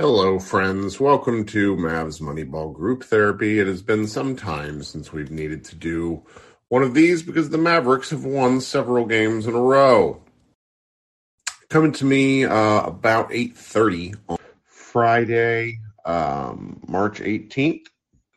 [0.00, 1.00] Hello, friends.
[1.00, 3.58] Welcome to Mavs Moneyball Group Therapy.
[3.58, 6.22] It has been some time since we've needed to do
[6.68, 10.22] one of these because the Mavericks have won several games in a row.
[11.68, 17.86] Coming to me uh, about 8.30 on Friday, um, March 18th.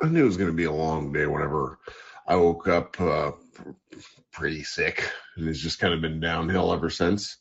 [0.02, 1.78] I knew it was going to be a long day whenever
[2.26, 3.34] I woke up uh,
[4.32, 5.08] pretty sick.
[5.38, 7.38] And it's just kind of been downhill ever since.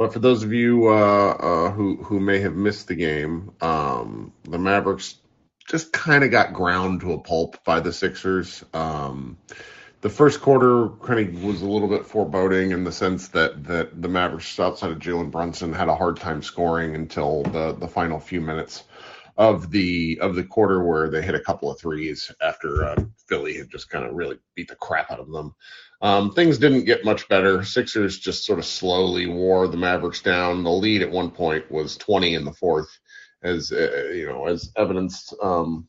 [0.00, 4.32] But for those of you uh, uh, who who may have missed the game, um,
[4.44, 5.16] the Mavericks
[5.68, 8.64] just kind of got ground to a pulp by the Sixers.
[8.72, 9.36] Um,
[10.00, 14.00] the first quarter kind of was a little bit foreboding in the sense that that
[14.00, 18.18] the Mavericks outside of Jalen Brunson had a hard time scoring until the the final
[18.18, 18.84] few minutes
[19.36, 23.58] of the of the quarter where they hit a couple of threes after uh, Philly
[23.58, 25.54] had just kind of really beat the crap out of them.
[26.02, 27.62] Um, things didn't get much better.
[27.62, 30.64] Sixers just sort of slowly wore the Mavericks down.
[30.64, 32.88] The lead at one point was 20 in the fourth,
[33.42, 35.34] as uh, you know, as evidenced.
[35.42, 35.88] Um,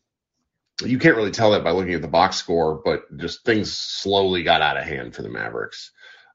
[0.84, 4.44] you can't really tell that by looking at the box score, but just things slowly
[4.44, 5.92] got out of hand for the Mavericks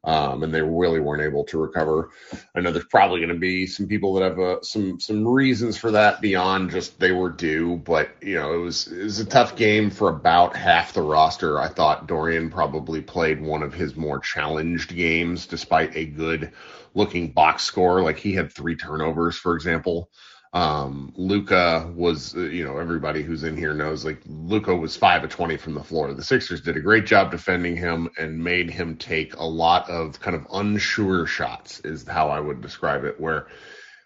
[0.06, 2.10] um, and they really weren't able to recover.
[2.54, 5.76] I know there's probably going to be some people that have uh, some some reasons
[5.76, 9.26] for that beyond just they were due, but you know it was it was a
[9.26, 11.58] tough game for about half the roster.
[11.58, 16.52] I thought Dorian probably played one of his more challenged games, despite a good
[16.94, 18.00] looking box score.
[18.00, 20.08] Like he had three turnovers, for example.
[20.56, 25.22] Um, Luka was, uh, you know, everybody who's in here knows like Luka was five
[25.22, 26.14] of 20 from the floor.
[26.14, 30.18] The Sixers did a great job defending him and made him take a lot of
[30.18, 33.48] kind of unsure shots, is how I would describe it, where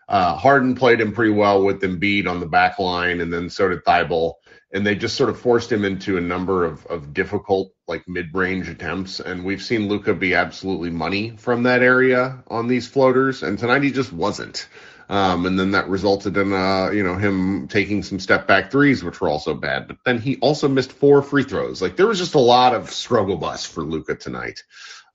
[0.09, 3.69] uh, Harden played him pretty well with Embiid on the back line, and then so
[3.69, 4.35] did Thybulle.
[4.73, 8.35] And they just sort of forced him into a number of, of difficult, like mid
[8.35, 9.21] range attempts.
[9.21, 13.45] And we've seen Luka be absolutely money from that area on these floaters.
[13.45, 14.69] And tonight he just wasn't.
[15.11, 19.03] Um, and then that resulted in, uh, you know, him taking some step back threes,
[19.03, 19.89] which were also bad.
[19.89, 21.83] But then he also missed four free throws.
[21.83, 24.63] Like there was just a lot of struggle bus for Luka tonight.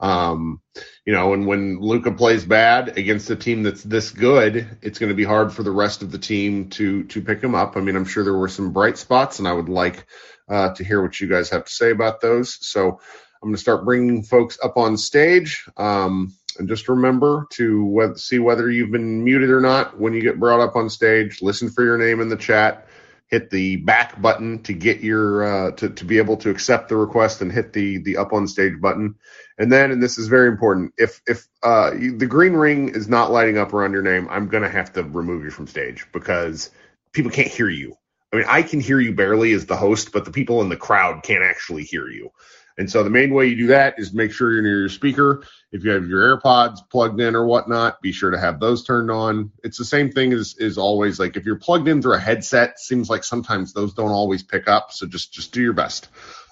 [0.01, 0.59] Um,
[1.05, 5.11] you know, and when Luka plays bad against a team that's this good, it's going
[5.11, 7.77] to be hard for the rest of the team to to pick him up.
[7.77, 10.05] I mean, I'm sure there were some bright spots, and I would like
[10.49, 12.57] uh, to hear what you guys have to say about those.
[12.67, 12.99] So
[13.41, 15.65] I'm going to start bringing folks up on stage.
[15.77, 20.39] Um, and just remember to see whether you've been muted or not when you get
[20.39, 21.41] brought up on stage.
[21.41, 22.87] Listen for your name in the chat.
[23.27, 26.97] Hit the back button to get your uh, to to be able to accept the
[26.97, 29.15] request, and hit the the up on stage button.
[29.57, 33.31] And then, and this is very important, if if uh, the green ring is not
[33.31, 36.71] lighting up around your name, I'm gonna have to remove you from stage because
[37.13, 37.95] people can't hear you.
[38.33, 40.77] I mean, I can hear you barely as the host, but the people in the
[40.77, 42.29] crowd can't actually hear you.
[42.77, 45.43] And so the main way you do that is make sure you're near your speaker.
[45.71, 49.09] If you have your AirPods plugged in or whatnot, be sure to have those turned
[49.09, 49.51] on.
[49.63, 52.79] It's the same thing as is always like if you're plugged in through a headset,
[52.79, 54.91] seems like sometimes those don't always pick up.
[54.91, 56.09] So just just do your best.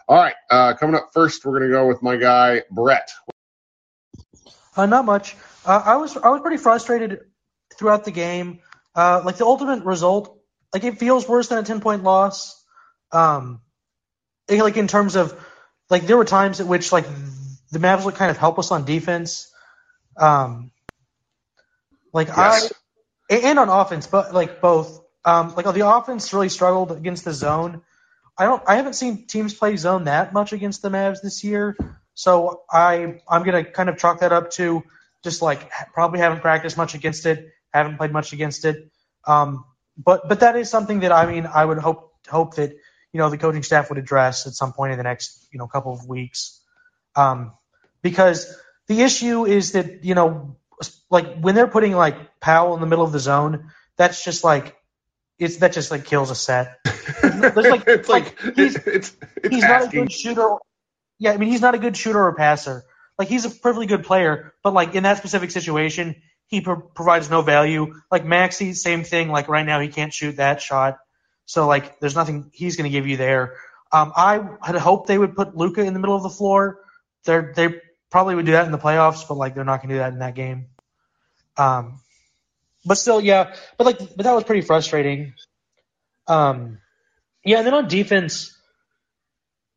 [0.07, 3.09] All right, uh, coming up first, we're gonna go with my guy Brett.
[4.75, 5.35] Uh, not much.
[5.65, 7.21] Uh, I was I was pretty frustrated
[7.77, 8.59] throughout the game.
[8.95, 10.37] Uh, like the ultimate result
[10.73, 12.61] like it feels worse than a ten point loss.
[13.11, 13.61] Um,
[14.49, 15.39] like in terms of
[15.93, 17.05] like there were times at which like
[17.71, 19.53] the Mavs looked kind of helpless on defense.
[20.17, 20.71] Um,
[22.11, 22.73] like Yes.
[23.29, 25.01] I and on offense, but like both.
[25.23, 27.83] Um, like the offense really struggled against the zone.
[28.37, 28.61] I don't.
[28.67, 31.77] I haven't seen teams play zone that much against the Mavs this year,
[32.15, 34.83] so I I'm gonna kind of chalk that up to
[35.23, 38.91] just like probably haven't practiced much against it, haven't played much against it.
[39.27, 39.63] Um,
[39.95, 42.75] but but that is something that I mean I would hope hope that
[43.13, 45.67] you know the coaching staff would address at some point in the next you know
[45.67, 46.59] couple of weeks,
[47.15, 47.53] um,
[48.01, 48.53] because
[48.87, 50.57] the issue is that you know
[51.09, 54.75] like when they're putting like Powell in the middle of the zone, that's just like
[55.39, 56.79] it's that just like kills a set.
[57.21, 60.55] There's like it's like, he's it's it's he's not a good shooter.
[61.19, 62.83] Yeah, I mean he's not a good shooter or passer.
[63.17, 66.15] Like he's a perfectly good player, but like in that specific situation,
[66.47, 67.93] he pro- provides no value.
[68.11, 69.29] Like Maxi, same thing.
[69.29, 70.97] Like right now, he can't shoot that shot,
[71.45, 73.55] so like there's nothing he's going to give you there.
[73.91, 76.79] Um, I had hoped they would put Luka in the middle of the floor.
[77.25, 79.95] They're they probably would do that in the playoffs, but like they're not going to
[79.95, 80.67] do that in that game.
[81.57, 81.99] Um,
[82.85, 83.55] but still, yeah.
[83.77, 85.33] But like, but that was pretty frustrating.
[86.27, 86.79] Um,
[87.45, 88.57] yeah, and then on defense,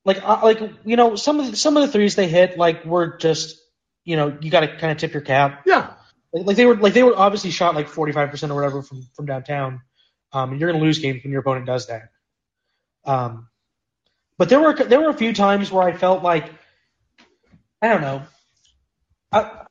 [0.04, 2.84] like, uh, like you know, some of the, some of the threes they hit like
[2.84, 3.60] were just,
[4.04, 5.62] you know, you got to kind of tip your cap.
[5.66, 5.94] Yeah,
[6.32, 9.02] Like, like they were like they were obviously shot like 45 percent or whatever from
[9.14, 9.82] from downtown.
[10.36, 12.10] Um, and you're gonna lose games when your opponent does that.
[13.06, 13.48] Um,
[14.36, 16.52] but there were there were a few times where I felt like
[17.80, 18.22] I don't know.
[19.32, 19.64] I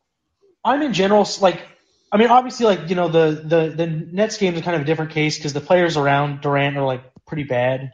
[0.64, 1.62] I'm in general like
[2.12, 4.86] I mean obviously like you know the the the Nets game is kind of a
[4.86, 7.94] different case because the players around Durant are like pretty bad.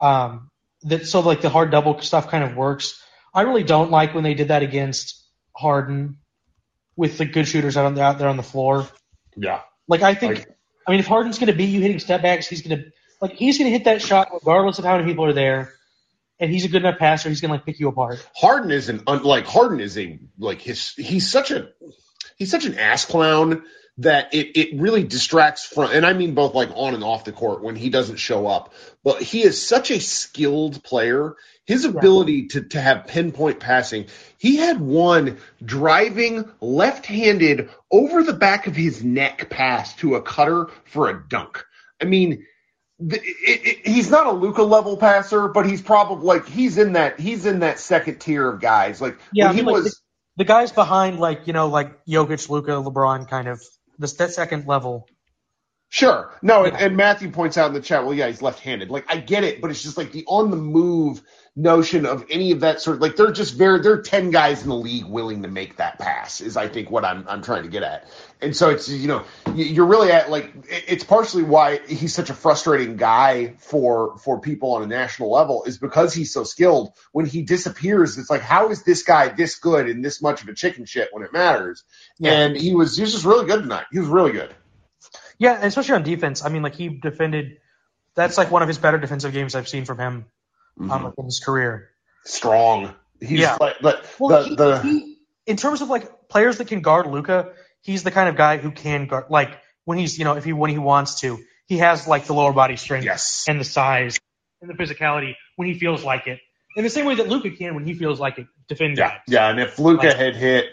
[0.00, 0.50] Um,
[0.82, 3.02] that so like the hard double stuff kind of works.
[3.34, 5.26] I really don't like when they did that against
[5.56, 6.18] Harden
[6.94, 8.86] with the good shooters out, on the, out there on the floor.
[9.36, 9.62] yeah.
[9.88, 10.46] Like I think,
[10.86, 12.90] I mean, if Harden's going to beat you hitting step backs, he's going to
[13.20, 15.72] like he's going to hit that shot regardless of how many people are there,
[16.38, 17.28] and he's a good enough passer.
[17.28, 18.26] He's going to like pick you apart.
[18.36, 21.70] Harden is an like Harden is a like his he's such a
[22.36, 23.64] he's such an ass clown
[23.98, 27.32] that it it really distracts from and I mean both like on and off the
[27.32, 28.74] court when he doesn't show up.
[29.02, 31.34] But he is such a skilled player.
[31.64, 34.06] His ability to to have pinpoint passing.
[34.38, 40.68] He had one driving left-handed over the back of his neck pass to a cutter
[40.84, 41.64] for a dunk.
[42.00, 42.44] I mean,
[42.98, 46.92] the- it, it, he's not a Luka level passer, but he's probably like he's in
[46.92, 49.00] that he's in that second tier of guys.
[49.00, 50.02] Like Yeah, he like, was
[50.36, 53.62] The guys behind, like you know, like Jokic, Luka, LeBron, kind of
[53.98, 55.08] that second level.
[55.88, 56.84] sure no, and, Yeah.
[56.86, 58.90] and Matthew points out in the chat, well, yeah, he's left-handed.
[58.90, 61.22] Like I get it, but it's just like the on the move
[61.58, 64.62] notion of any of that sort of like they're just very there are ten guys
[64.62, 67.62] in the league willing to make that pass is I think what I'm I'm trying
[67.64, 68.08] to get at.
[68.42, 72.28] And so it's you know you- you're really at like it's partially why he's such
[72.30, 76.92] a frustrating guy for for people on a national level is because he's so skilled.
[77.12, 80.48] When he disappears, it's like how is this guy this good and this much of
[80.48, 81.84] a chicken shit when it matters?
[82.18, 82.32] Yeah.
[82.32, 83.86] And he was he was just really good tonight.
[83.92, 84.54] He was really good.
[85.38, 86.44] Yeah, and especially on defense.
[86.44, 87.58] I mean, like he defended.
[88.14, 90.24] That's like one of his better defensive games I've seen from him
[90.90, 91.90] um, in his career.
[92.24, 92.94] Strong.
[93.20, 93.56] He's Yeah.
[93.60, 95.16] like but Well, the he, the he,
[95.46, 97.52] in terms of like players that can guard Luka,
[97.82, 99.26] he's the kind of guy who can guard.
[99.28, 99.50] Like
[99.84, 102.52] when he's, you know, if he when he wants to, he has like the lower
[102.54, 103.44] body strength yes.
[103.48, 104.18] and the size
[104.62, 106.40] and the physicality when he feels like it.
[106.76, 109.20] In the same way that Luka can when he feels like it, defend Yeah, guys.
[109.28, 110.66] yeah, and if Luka Like- had hit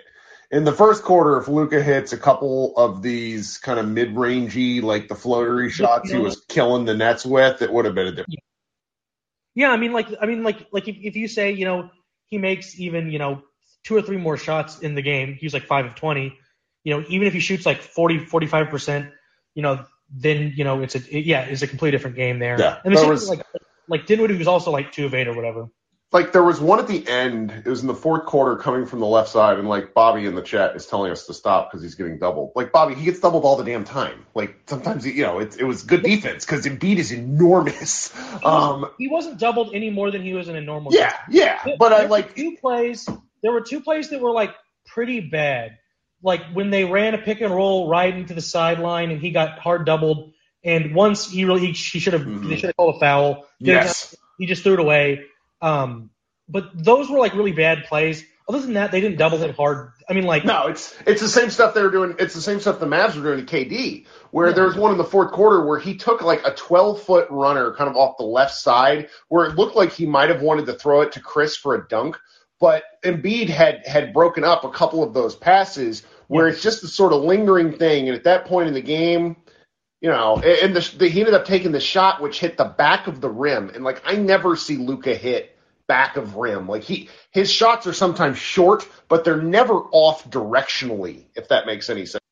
[0.53, 5.07] in the first quarter, if Luka hits a couple of these kind of mid-rangey, like
[5.07, 8.39] the floatery shots he was killing the Nets with, it would have been a different.
[9.55, 11.89] Yeah, I mean, like, I mean, like, like if, if you say, you know,
[12.27, 13.41] he makes even, you know,
[13.83, 16.37] two or three more shots in the game, he's like five of twenty.
[16.83, 19.11] You know, even if he shoots like 40, 45 percent,
[19.55, 22.59] you know, then you know it's a it, yeah, it's a completely different game there.
[22.59, 23.47] Yeah, and the same was- thing, like
[23.87, 25.67] like Dinwiddie was also like two of eight or whatever.
[26.13, 27.51] Like there was one at the end.
[27.51, 30.35] It was in the fourth quarter, coming from the left side, and like Bobby in
[30.35, 32.51] the chat is telling us to stop because he's getting doubled.
[32.55, 34.23] Like Bobby, he gets doubled all the damn time.
[34.35, 38.13] Like sometimes, you know, it, it was good defense because Embiid is enormous.
[38.43, 40.93] Um, he wasn't doubled any more than he was in a normal.
[40.93, 41.75] yeah, yeah, game.
[41.79, 43.07] but There were like two plays.
[43.41, 44.53] There were two plays that were like
[44.85, 45.77] pretty bad.
[46.21, 49.59] Like when they ran a pick and roll right into the sideline and he got
[49.59, 50.33] hard doubled.
[50.63, 52.49] And once he really he, he should have Mhm.
[52.49, 53.45] they should have called a foul.
[53.59, 54.15] Yes.
[54.37, 55.25] he just threw it away.
[55.63, 56.09] Um,
[56.49, 58.23] but those were like really bad plays.
[58.49, 59.91] Other than that, they didn't double him hard.
[60.09, 62.15] I mean, like No, it's it's the same stuff they were doing.
[62.19, 64.53] It's the same stuff the Mavs were doing to KD, where Yeah.
[64.53, 67.73] there was one in the fourth quarter where he took like a 12 foot runner
[67.73, 70.73] kind of off the left side, where it looked like he might have wanted to
[70.73, 72.17] throw it to Chriss for a dunk,
[72.59, 76.87] but Embiid had had broken up a couple of those passes where it's just the
[76.89, 79.37] sort of lingering thing, and at that point in the game,
[80.01, 83.07] you know, and the, the, he ended up taking the shot which hit the back
[83.07, 85.52] of the rim, and like I never see Luka hit
[85.87, 86.67] back of rim.
[86.67, 91.25] Like he his shots are sometimes short, but they're never off directionally.
[91.35, 92.23] If that makes any sense.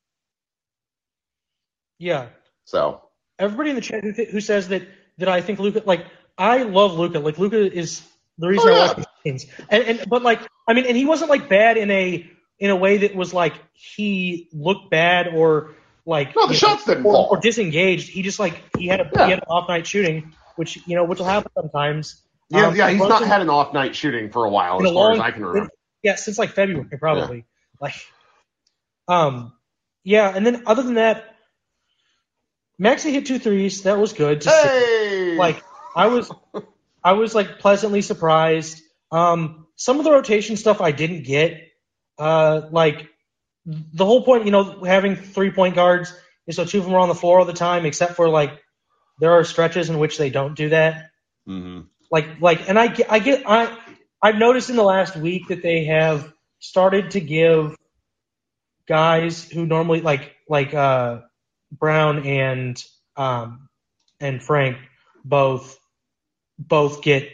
[2.00, 2.27] Yeah.
[2.65, 3.01] So
[3.38, 4.84] everybody in the chat who, who says that
[5.17, 6.05] that I think Luka like
[6.38, 7.20] I love Luka.
[7.20, 8.01] Like Luka is
[8.38, 8.77] the reason oh, yeah.
[8.77, 9.46] I watch these games.
[9.70, 12.29] And and but like I mean, and he wasn't like bad in a
[12.60, 16.93] in a way that was like he looked bad or like no the shots know,
[16.93, 17.27] didn't or, fall.
[17.31, 18.10] or disengaged.
[18.10, 19.25] He just like he had a yeah.
[19.25, 22.22] he had an off night shooting, which you know which will happen sometimes.
[22.51, 24.93] Yeah, um, yeah, he's not had an off night shooting for a while, as far
[24.93, 25.72] long, as I can remember.
[26.03, 27.38] Yeah, since like February probably.
[27.38, 27.43] Yeah.
[27.79, 27.96] Like,
[29.08, 29.53] um,
[30.03, 31.36] yeah, and then other than that,
[32.79, 33.84] Maxi hit two threes.
[33.84, 34.43] That was good.
[34.43, 35.36] hey!
[35.38, 35.63] Like
[35.96, 36.31] I was,
[37.03, 38.81] I was like pleasantly surprised.
[39.12, 41.70] Um, some of the rotation stuff I didn't get.
[42.17, 43.08] Uh, like
[43.65, 46.13] the whole point, you know, having three point guards
[46.48, 48.60] is so two of them are on the floor all the time, except for like
[49.20, 51.12] there are stretches in which they don't do that.
[51.48, 51.81] Mm-hmm.
[52.11, 53.77] Like, like, and I, I get, I,
[54.21, 57.75] I've noticed in the last week that they have started to give
[58.87, 61.21] guys who normally like, like, uh,
[61.71, 62.83] Brown and,
[63.15, 63.69] um,
[64.19, 64.77] and Frank
[65.23, 65.79] both,
[66.59, 67.29] both get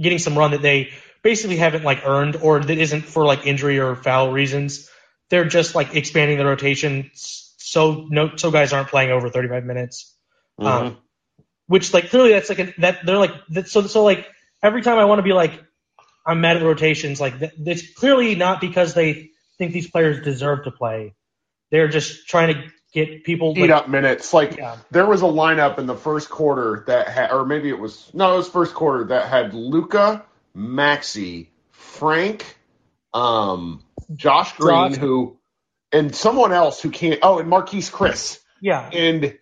[0.00, 0.90] getting some run that they
[1.22, 4.90] basically haven't like earned or that isn't for like injury or foul reasons.
[5.28, 10.14] They're just like expanding the rotation so no so guys aren't playing over 35 minutes.
[10.60, 10.86] Mm-hmm.
[10.86, 10.98] Um,
[11.66, 14.26] which like clearly that's like a, that they're like that, so so like
[14.62, 15.62] every time I want to be like
[16.26, 20.24] I'm mad at the rotations like that, it's clearly not because they think these players
[20.24, 21.14] deserve to play.
[21.70, 24.32] They're just trying to get people eat like, up minutes.
[24.32, 24.76] Like yeah.
[24.90, 28.34] there was a lineup in the first quarter that had, or maybe it was no,
[28.34, 30.24] it was first quarter that had Luka,
[30.56, 32.56] Maxi, Frank,
[33.12, 33.82] um,
[34.14, 34.98] Josh Green, Josh.
[34.98, 35.38] who,
[35.92, 37.20] and someone else who can't.
[37.22, 38.38] Oh, and Marquese Chriss.
[38.60, 39.36] Yeah, and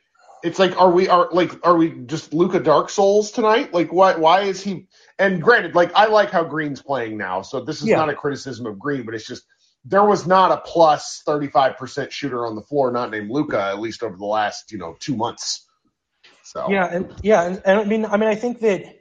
[0.44, 3.72] it's like, are we are like are we just Luka Dark Souls tonight?
[3.72, 4.86] Like, why why is he?
[5.18, 7.96] And granted, like I like how Green's playing now, so this is yeah.
[7.96, 9.44] not a criticism of Green, but it's just
[9.86, 14.02] there was not a plus 35% shooter on the floor not named Luka, at least
[14.02, 15.66] over the last you know two months.
[16.42, 19.00] So yeah, and yeah, and, and I mean, I mean, I think that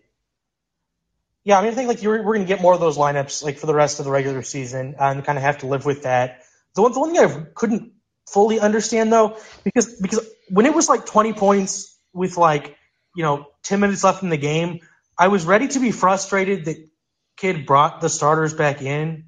[1.44, 3.58] yeah, I mean, I think like we're going to get more of those lineups like
[3.58, 6.44] for the rest of the regular season, and kind of have to live with that.
[6.76, 7.92] The one, the one thing I couldn't
[8.30, 12.78] fully understand though, because because when it was like 20 points with like
[13.16, 14.80] you know 10 minutes left in the game,
[15.18, 16.78] I was ready to be frustrated that
[17.38, 19.26] Kidd brought the starters back in,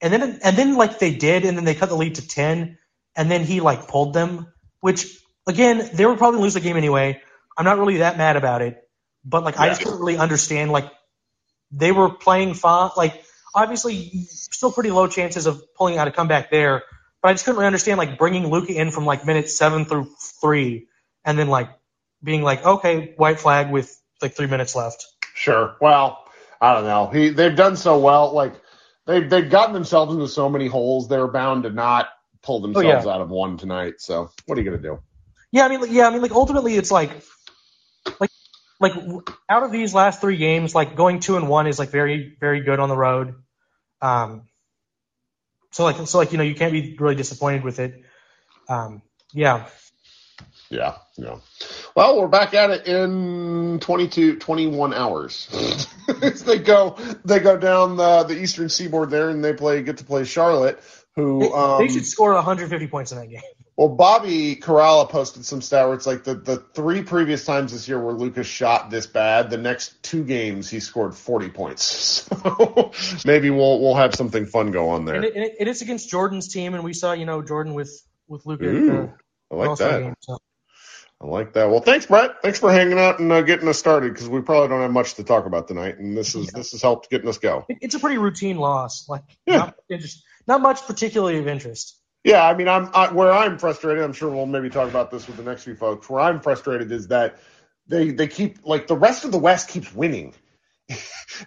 [0.00, 2.78] and then and then like they did, and then they cut the lead to 10,
[3.16, 5.06] and then he like pulled them, which
[5.46, 7.20] again they were probably lose the game anyway.
[7.56, 8.82] I'm not really that mad about it,
[9.24, 9.62] but like yeah.
[9.62, 10.90] I just couldn't really understand like
[11.70, 12.90] they were playing fine.
[12.96, 13.24] Like
[13.54, 16.82] obviously still pretty low chances of pulling out a comeback there
[17.22, 20.10] but I just couldn't really understand like bringing Luka in from like minutes seven through
[20.40, 20.88] three,
[21.24, 21.70] and then like
[22.22, 25.06] being like, okay, white flag with like three minutes left.
[25.34, 25.76] Sure.
[25.80, 26.24] Well,
[26.60, 27.06] I don't know.
[27.06, 28.32] He they've done so well.
[28.32, 28.54] Like
[29.06, 31.08] they've they've gotten themselves into so many holes.
[31.08, 32.08] They're bound to not
[32.42, 33.14] pull oh, themselves oh, yeah.
[33.14, 33.94] out of one tonight.
[33.98, 35.00] So what are you gonna do?
[35.52, 37.10] Yeah, I mean, like, yeah, I mean, like ultimately, it's like,
[38.18, 38.30] like,
[38.80, 38.94] like
[39.50, 42.62] out of these last three games, like going two and one is like very, very
[42.62, 43.34] good on the road.
[44.00, 44.48] Um,
[45.72, 48.04] so like so like you know you can't be really disappointed with it.
[48.68, 49.02] Um,
[49.32, 49.66] yeah.
[50.70, 51.36] Yeah, yeah.
[51.94, 55.48] Well, we're back at it in 22, 21 hours.
[56.46, 60.04] they go, they go down the, the eastern seaboard there, and they play, get to
[60.04, 60.80] play Charlotte,
[61.14, 63.42] who they, um, they should score 150 points in that game.
[63.82, 67.88] Well, Bobby Karalla posted some stat where it's like the, the three previous times this
[67.88, 72.28] year where Luka's shot this bad, the next two games he scored 40 points.
[72.42, 72.92] So
[73.24, 75.16] maybe we'll we'll have something fun go on there.
[75.16, 77.90] And, it, and it is against Jordan's team, and we saw you know Jordan with
[78.28, 78.66] with Luka's.
[78.68, 79.12] Ooh,
[79.50, 80.00] I like that.
[80.00, 80.38] Game, so.
[81.20, 81.70] I like that.
[81.70, 82.40] Well, thanks, Brett.
[82.42, 85.14] Thanks for hanging out and uh, getting us started because we probably don't have much
[85.14, 86.52] to talk about tonight, and this is yeah.
[86.54, 87.66] this has helped getting us go.
[87.68, 89.72] It's a pretty routine loss, like yeah.
[89.88, 90.00] not,
[90.46, 91.98] not much particularly of interest.
[92.24, 94.04] Yeah, I mean, I'm I, where I'm frustrated.
[94.04, 96.08] I'm sure we'll maybe talk about this with the next few folks.
[96.08, 97.38] Where I'm frustrated is that
[97.88, 100.34] they they keep like the rest of the West keeps winning,
[100.88, 100.98] and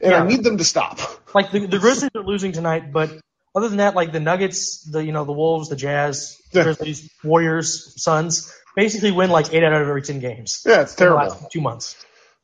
[0.02, 0.22] yeah.
[0.22, 1.00] I need them to stop.
[1.34, 3.10] Like the, the Grizzlies are losing tonight, but
[3.56, 6.64] other than that, like the Nuggets, the you know the Wolves, the Jazz, yeah.
[6.64, 10.64] Grizzlies, Warriors, Suns, basically win like eight out of every ten games.
[10.66, 11.48] Yeah, it's terrible.
[11.52, 11.96] two months.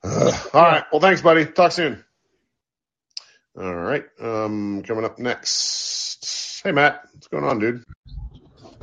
[0.04, 0.86] Uh, all right.
[0.92, 1.46] Well, thanks, buddy.
[1.46, 2.04] Talk soon.
[3.58, 4.06] All right.
[4.20, 6.62] Um, coming up next.
[6.64, 7.08] Hey, Matt.
[7.14, 7.84] What's going on, dude?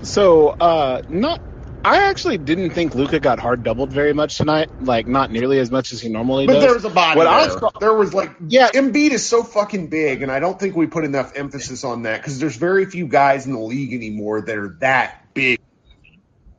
[0.02, 1.40] So, uh, not.
[1.84, 4.68] I actually didn't think Luka got hard doubled very much tonight.
[4.82, 6.62] Like, not nearly as much as he normally but does.
[6.62, 7.60] But there was a body what there.
[7.60, 10.86] Was, there was like, yeah, Embiid is so fucking big, and I don't think we
[10.86, 14.58] put enough emphasis on that because there's very few guys in the league anymore that
[14.58, 15.60] are that big.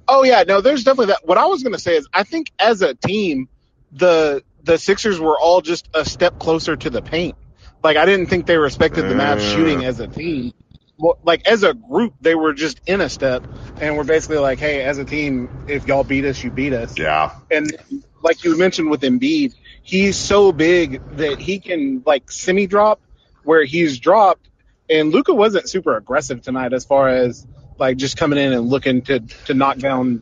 [0.08, 1.27] Oh yeah, no, there's definitely that.
[1.27, 3.48] What I was going to say is, I think as a team,
[3.91, 7.36] the the Sixers were all just a step closer to the paint.
[7.84, 10.53] Like I didn't think they respected the Mavs shooting as a team.
[11.00, 13.48] Well, like as a group, they were just in a step,
[13.79, 16.98] and we're basically like, hey, as a team, if y'all beat us, you beat us.
[16.98, 17.34] Yeah.
[17.50, 17.75] And
[18.22, 23.00] like you mentioned with Embiid, he's so big that he can like semi drop
[23.44, 24.50] where he's dropped.
[24.89, 29.01] And Luka wasn't super aggressive tonight as far as like just coming in and looking
[29.03, 30.22] to to knock down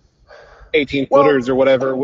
[0.74, 1.98] 18 Well- footers or whatever.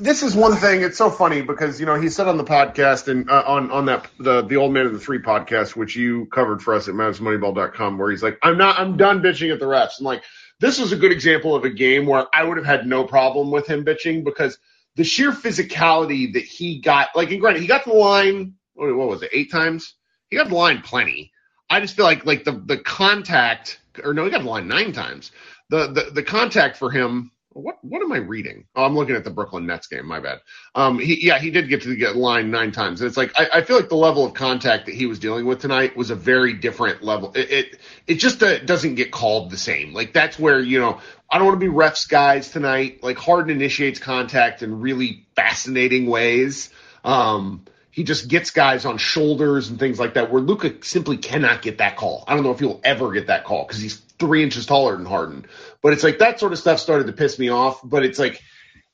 [0.00, 0.82] This is one thing.
[0.82, 3.86] It's so funny because you know he said on the podcast and uh, on on
[3.86, 6.94] that the the old man of the three podcast, which you covered for us at
[6.94, 10.22] MavsMoneyball.com, where he's like, "I'm not, I'm done bitching at the refs." And like,
[10.60, 13.50] this was a good example of a game where I would have had no problem
[13.50, 14.58] with him bitching because
[14.96, 17.08] the sheer physicality that he got.
[17.14, 18.54] Like, and granted, he got the line.
[18.74, 19.30] What was it?
[19.32, 19.94] Eight times.
[20.30, 21.32] He got the line plenty.
[21.70, 24.92] I just feel like like the the contact, or no, he got the line nine
[24.92, 25.32] times.
[25.70, 28.64] The the the contact for him what what am I reading?
[28.74, 30.06] Oh, I'm looking at the Brooklyn Nets game.
[30.06, 30.40] My bad.
[30.74, 33.00] Um, he yeah, he did get to the line nine times.
[33.00, 35.46] And it's like I, I feel like the level of contact that he was dealing
[35.46, 37.32] with tonight was a very different level.
[37.34, 39.92] It it, it just uh, doesn't get called the same.
[39.92, 41.00] Like that's where you know
[41.30, 43.02] I don't want to be refs guys tonight.
[43.02, 46.70] Like Harden initiates contact in really fascinating ways.
[47.04, 47.64] Um,
[47.98, 51.78] he just gets guys on shoulders and things like that where Luka simply cannot get
[51.78, 52.22] that call.
[52.28, 55.04] I don't know if he'll ever get that call because he's three inches taller than
[55.04, 55.46] Harden.
[55.82, 57.80] But it's like that sort of stuff started to piss me off.
[57.82, 58.40] But it's like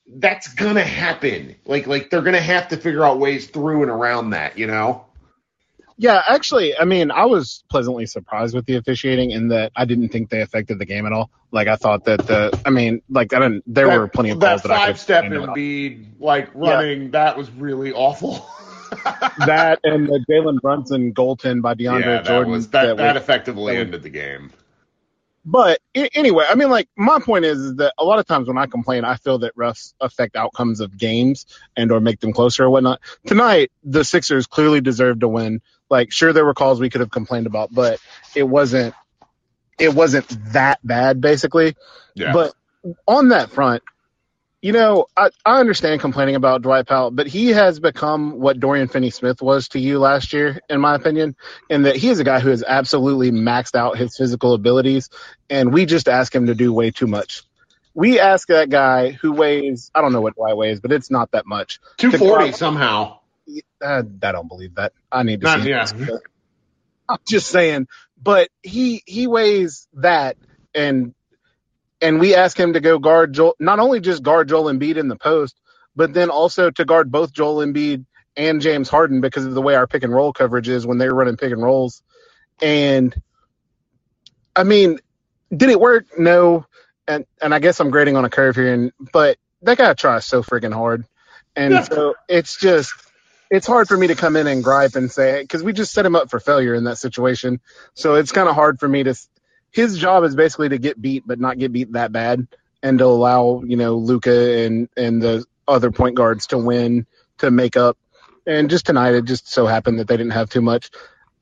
[0.07, 1.57] that's gonna happen.
[1.67, 5.05] Like like they're gonna have to figure out ways through and around that, you know?
[5.99, 10.09] Yeah, actually, I mean, I was pleasantly surprised with the officiating in that I didn't
[10.09, 11.29] think they affected the game at all.
[11.53, 13.65] Like I thought that the, I mean, like I didn't.
[13.67, 15.59] There that, were plenty of that calls that I five step explain about.
[15.59, 17.11] Embiid like running.
[17.11, 18.49] That was really awful.
[19.47, 22.53] that and the Jalen Brunson goaltend by DeAndre yeah, that Jordan.
[22.53, 24.51] was that, that was- effectively that ended the game.
[25.47, 28.57] But anyway, I mean, like my point is, is that a lot of times when
[28.57, 31.45] I complain, I feel that refs affect outcomes of games
[31.77, 33.01] and or make them closer or whatnot.
[33.27, 35.61] Tonight, the Sixers clearly deserved to win.
[35.91, 38.01] Like, sure, there were calls we could have complained about, but
[38.35, 38.95] it wasn't.
[39.79, 41.77] It wasn't that bad, basically.
[42.15, 42.33] Yeah.
[42.33, 42.55] But
[43.07, 43.83] on that front,
[44.65, 48.89] you know, I, I understand complaining about Dwight Powell, but he has become what Dorian
[48.89, 51.37] Finney-Smith was to you last year, in my opinion,
[51.69, 55.11] in that he is a guy who has absolutely maxed out his physical abilities,
[55.51, 57.43] and we just ask him to do way too much.
[57.93, 61.33] We ask that guy who weighs, I don't know what Dwight weighs, but it's not
[61.33, 61.79] that much.
[61.99, 63.19] Two forty To- somehow.
[63.83, 64.95] Uh, I don't believe that.
[65.13, 65.69] I need to Not- see.
[65.69, 65.85] yeah.
[65.85, 66.11] this.
[67.11, 70.39] I'm just saying, but he he weighs that,
[70.75, 71.15] and
[72.05, 75.09] and we ask him to go guard Joel, not only just guard Joel Embiid in
[75.09, 75.61] the post,
[75.97, 79.77] but then also to guard both Joel Embiid and James Harden because of the way
[79.77, 82.05] our pick and roll coverage is when they're running pick and rolls.
[82.63, 83.15] And
[84.57, 85.01] I mean,
[85.57, 86.07] did it work?
[86.19, 86.67] No.
[87.09, 90.27] And and I guess I'm grading on a curve here, and but that guy tries
[90.27, 91.07] so freaking hard,
[91.57, 91.83] and Yeah.
[91.83, 92.95] so it's just
[93.51, 96.07] it's hard for me to come in and gripe and say because we just set
[96.07, 97.61] him up for failure in that situation.
[97.95, 99.15] So it's kind of hard for me to.
[99.75, 102.47] His job is basically to get beat, but not get beat that bad,
[102.83, 107.07] and to allow you know Luka and and the other point guards to win
[107.39, 107.99] to make up.
[108.47, 110.91] And just tonight, it just so happened that they didn't have too much.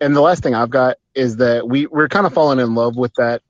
[0.01, 2.97] And the last thing I've got is that we we're kind of falling in love
[2.97, 3.43] with that.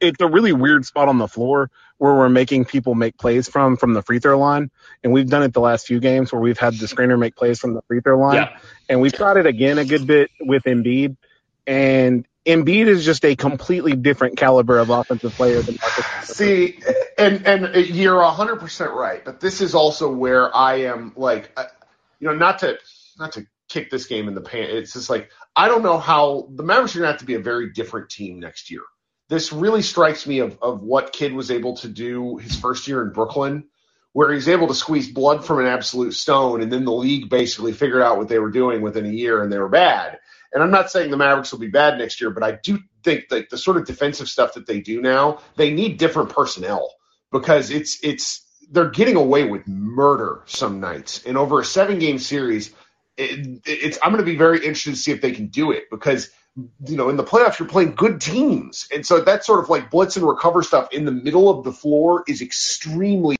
[0.00, 3.78] It's a really weird spot on the floor where we're making people make plays from
[3.78, 4.70] from the free throw line,
[5.02, 7.58] and we've done it the last few games where we've had the screener make plays
[7.58, 8.58] from the free throw line, Yeah.
[8.90, 11.16] and we've tried it again a good bit with Embiid,
[11.66, 16.36] and Embiid is just a completely different caliber of offensive player than Marcus.
[16.36, 16.78] See,
[17.16, 21.56] and and you're hundred percent right, but this is also where I am like,
[22.20, 22.78] you know, not to
[23.18, 24.68] not to kick this game in the pan.
[24.70, 27.40] It's just like I don't know how the Mavericks are gonna have to be a
[27.40, 28.82] very different team next year.
[29.30, 33.00] This really strikes me of of what Kidd was able to do his first year
[33.00, 33.64] in Brooklyn,
[34.12, 37.72] where he's able to squeeze blood from an absolute stone, and then the league basically
[37.72, 40.18] figured out what they were doing within a year, and they were bad.
[40.54, 43.28] And I'm not saying the Mavericks will be bad next year, but I do think
[43.30, 46.94] that the sort of defensive stuff that they do now, they need different personnel
[47.32, 51.24] because it's it's they're getting away with murder some nights.
[51.26, 52.72] And over a seven game series,
[53.16, 55.90] it, it's I'm going to be very interested to see if they can do it
[55.90, 56.30] because
[56.86, 59.90] you know in the playoffs you're playing good teams, and so that sort of like
[59.90, 63.36] blitz and recover stuff in the middle of the floor is extremely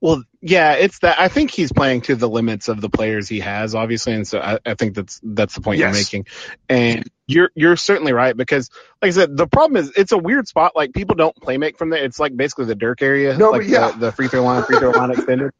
[0.00, 1.18] Well, yeah, it's that.
[1.18, 4.38] I think he's playing to the limits of the players he has, obviously, and so
[4.40, 5.86] I, I think that's that's the point Yes.
[6.12, 6.26] you're making.
[6.68, 8.70] And you're you're certainly right because,
[9.02, 10.76] like I said, the problem is it's a weird spot.
[10.76, 12.04] Like people don't play make from there.
[12.04, 13.90] It's like basically the Dirk area, No, like yeah.
[13.92, 15.52] the, the free throw line, free throw line extended,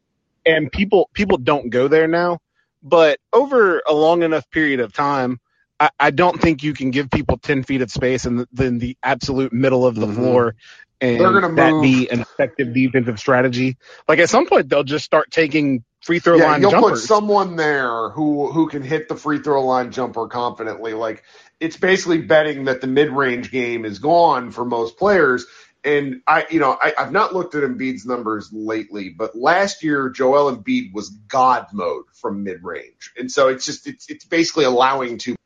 [0.44, 2.38] and people people don't go there now.
[2.83, 5.40] But over a long enough period of time,
[5.81, 8.96] I, I don't think you can give people ten feet of space and then the
[9.03, 10.14] absolute middle of the Mhm.
[10.14, 10.55] floor
[11.00, 13.76] and They're gonna that move- be an effective defensive strategy.
[14.09, 17.56] Like at some point, they'll just start taking free throw yeah, line you'll put someone
[17.56, 20.94] there who who can hit the free throw line jumper confidently.
[20.94, 21.24] Like
[21.61, 25.46] it's basically betting that the mid range game is gone for most players.
[25.85, 30.09] And I, you know, I, I've not looked at Embiid's numbers lately, but last year
[30.11, 34.64] Joel Embiid was God mode from mid range, and so it's just it's it's basically
[34.64, 35.37] allowing to.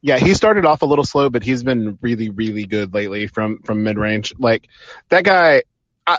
[0.00, 3.60] Yeah, he started off a little slow, but he's been really, really good lately from
[3.62, 4.32] from mid range.
[4.38, 4.68] Like
[5.08, 5.62] that guy,
[6.06, 6.18] I,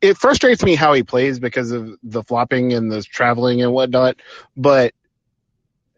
[0.00, 4.16] it frustrates me how he plays because of the flopping and the traveling and whatnot.
[4.56, 4.94] But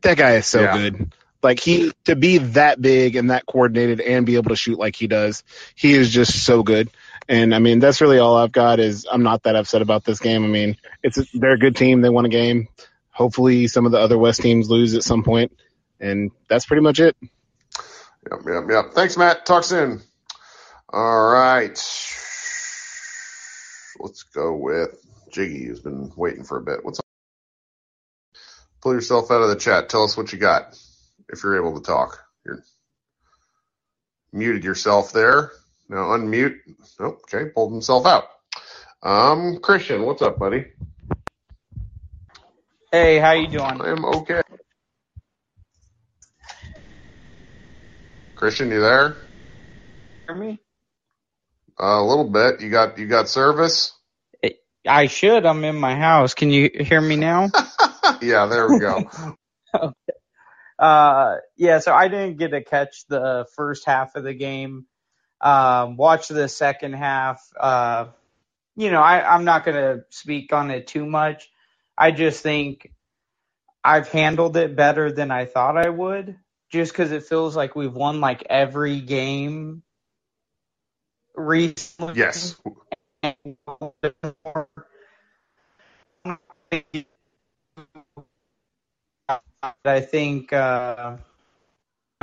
[0.03, 0.73] that guy is so Yeah.
[0.73, 1.13] good.
[1.43, 4.97] Like he to be that big and that coordinated and be able to shoot like
[4.97, 6.91] he does, he is just so good.
[7.29, 8.81] And I mean, that's really all I've got.
[8.81, 10.45] Is I'm not that upset about this game.
[10.45, 12.01] I mean, it's a, they're a good team.
[12.01, 12.69] They won a game.
[13.11, 15.53] Hopefully, some of the other West teams lose at some point,
[16.05, 17.17] and that's pretty much it.
[18.31, 18.85] Yep, yep, yep.
[18.93, 19.47] Thanks, Matt.
[19.47, 20.03] Talk soon.
[20.93, 21.71] All right,
[23.99, 24.95] let's go with
[25.33, 26.85] Jiggy, who's been waiting for a bit.
[26.85, 27.05] What's up?
[28.81, 29.89] Pull yourself out of the chat.
[29.89, 30.79] Tell us what you got
[31.31, 32.23] if you're able to talk.
[32.47, 32.63] You're
[34.33, 35.51] muted yourself there.
[35.89, 36.59] Now unmute.
[37.01, 38.25] Oh, okay, pulled himself out.
[39.03, 40.67] Um, Christian, what's up, buddy?
[42.93, 43.81] Hey, how you doing?
[43.81, 44.43] I'm okay.
[48.35, 49.17] Christian, you there?
[50.27, 50.61] Hear me?
[51.81, 52.61] Uh, a little bit.
[52.61, 53.93] You got you got service?
[54.87, 55.47] I should.
[55.47, 56.35] I'm in my house.
[56.35, 57.51] Can you hear me now?
[58.21, 59.03] yeah, there we go.
[59.75, 59.95] okay.
[60.79, 61.79] uh, yeah.
[61.79, 64.87] So I didn't get to catch the first half of the game.
[65.41, 67.43] Um, watch the second half.
[67.59, 68.07] Uh,
[68.77, 71.51] you know, I, I'm not gonna speak on it too much.
[71.97, 72.91] I just think
[73.83, 76.37] I've handled it better than I thought I would.
[76.75, 79.85] Just because it feels like we've won like every game
[81.37, 82.15] recently.
[82.17, 82.57] yes.
[89.85, 91.19] I think uh,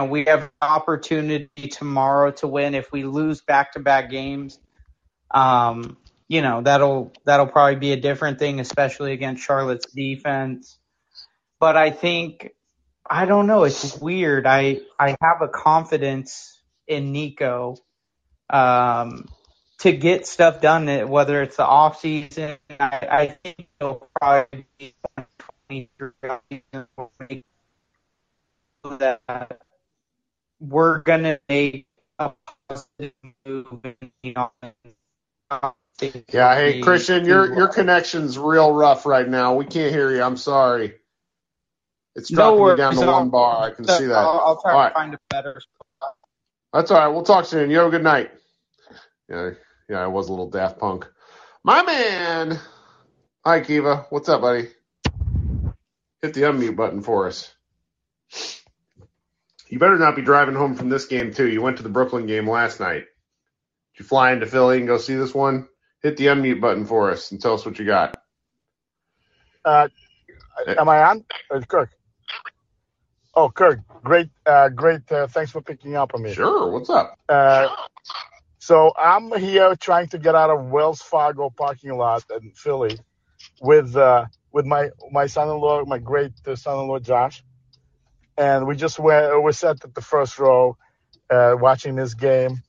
[0.05, 2.75] we have an opportunity tomorrow to win.
[2.75, 4.59] If we lose back-to-back games,
[5.33, 5.95] um,
[6.27, 10.77] you know that'll that'll probably be a different thing, especially against Charlotte's defense.
[11.57, 12.51] But I think
[13.09, 13.65] I don't know.
[13.65, 14.47] It's weird.
[14.47, 17.77] I I have a confidence in Nico
[18.49, 19.25] um,
[19.79, 20.87] to get stuff done.
[21.09, 24.95] Whether it's the off season, I, I think he'll probably be
[25.69, 26.11] 23
[28.99, 29.21] that
[30.61, 31.85] we're gonna make
[32.19, 32.33] a
[32.69, 33.13] positive
[33.45, 33.67] move.
[36.31, 36.55] Yeah.
[36.55, 39.55] Hey, Christian, your your connection's real rough right now.
[39.55, 40.23] We can't hear you.
[40.23, 40.95] I'm sorry.
[42.15, 42.77] It's No dropping you worries.
[42.77, 43.63] down to one bar.
[43.63, 44.17] I can see that.
[44.17, 44.93] I'll, I'll try All to right.
[44.93, 46.15] find a better spot.
[46.73, 47.07] That's all right.
[47.07, 47.69] We'll talk soon.
[47.69, 48.31] You have a good night.
[49.29, 49.51] Yeah,
[49.89, 51.07] yeah, I was a little Daft Punk.
[51.63, 52.59] My man.
[53.45, 54.05] Hi, Kiva.
[54.09, 54.69] What's up, buddy?
[56.21, 57.53] Hit the unmute button for us.
[59.69, 61.47] You better not be driving home from this game too.
[61.49, 63.05] You went to the Brooklyn game last night.
[63.95, 65.67] Did you fly into Philly and go see this one?
[66.03, 68.17] Hit the unmute button for us and tell us what you got.
[69.65, 69.87] Uh,
[70.77, 71.25] am I on?
[71.67, 71.89] Kirk.
[73.33, 75.09] Oh, Kirk, great, uh, great.
[75.11, 76.33] Uh, thanks for picking up on me.
[76.33, 76.69] Sure.
[76.69, 77.17] What's up?
[77.29, 77.69] Uh,
[78.59, 82.99] so I'm here trying to get out of Wells Fargo parking lot in Philly
[83.61, 87.41] with uh, with my my son-in-law, my great uh, son-in-law Josh,
[88.37, 89.41] and we just went.
[89.41, 90.77] We sat at the first row
[91.29, 92.61] uh, watching this game,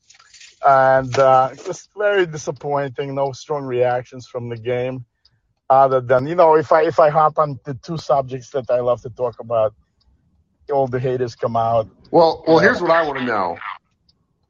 [0.64, 3.16] and uh, was very disappointing.
[3.16, 5.07] No strong reactions from the game,
[5.68, 8.81] other than you know, if I if I hop on the two subjects that I
[8.81, 9.75] love to talk about,
[10.70, 11.88] all the haters come out.
[12.11, 13.59] Well, well, here's what I want to know.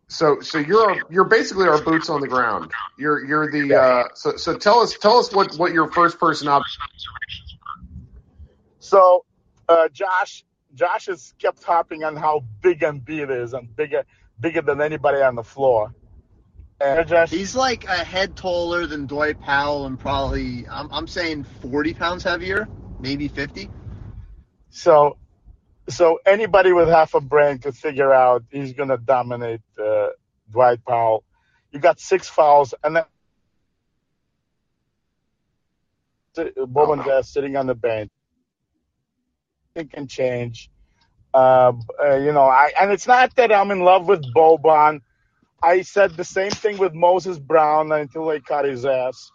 [0.08, 2.70] So, so you're you're basically our boots on the ground.
[2.98, 6.48] You're you're the uh, so so tell us tell us what what your first person
[6.48, 7.22] observations were.
[8.80, 9.24] So,
[9.68, 10.44] uh, Josh,
[10.74, 14.04] Josh has kept harping on how big Embiid is and bigger,
[14.40, 15.94] bigger than anybody on the floor.
[16.80, 21.44] And Josh, He's like a head taller than Dwight Powell and probably I'm I'm saying
[21.62, 22.68] 40 pounds heavier,
[23.00, 23.70] maybe 50.
[24.70, 25.16] so,
[25.88, 30.08] so anybody with half a brain could figure out he's gonna dominate uh,
[30.50, 31.24] Dwight Powell.
[31.70, 33.04] You got six fouls, and then
[36.36, 38.10] Boban uh, sitting on the bench.
[39.74, 40.70] It can change.
[41.34, 45.00] Uh, uh, you know, I and it's not that I'm in love with Boban.
[45.62, 49.30] I said the same thing with Moses Brown until they cut his ass.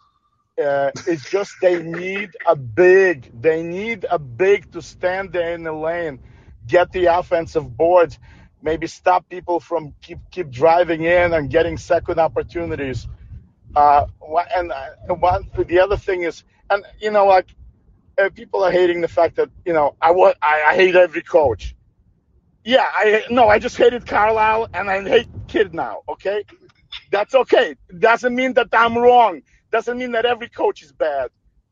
[0.61, 3.41] Uh, it's just they need a big.
[3.41, 6.19] They need a big to stand there in the lane,
[6.67, 8.19] get the offensive boards.
[8.61, 13.07] maybe stop people from keep keep driving in and getting second opportunities.
[13.75, 14.05] Uh,
[14.55, 17.47] and uh, one the other thing is, and you know, like
[18.19, 21.75] uh, people are hating the fact that you know I I, I hate every coach.
[22.65, 26.01] Yeah, I no, I just hated Carlisle and I hate Kidd now.
[26.09, 26.43] Okay,
[27.11, 27.75] that's okay.
[27.99, 29.41] Doesn't mean that I'm wrong.
[29.71, 31.29] Doesn't mean that every coach is bad.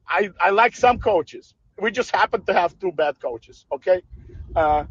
[0.08, 1.54] I I like some coaches.
[1.82, 3.66] We just happen to have two bad coaches.
[3.74, 4.02] Okay,
[4.56, 4.86] uh,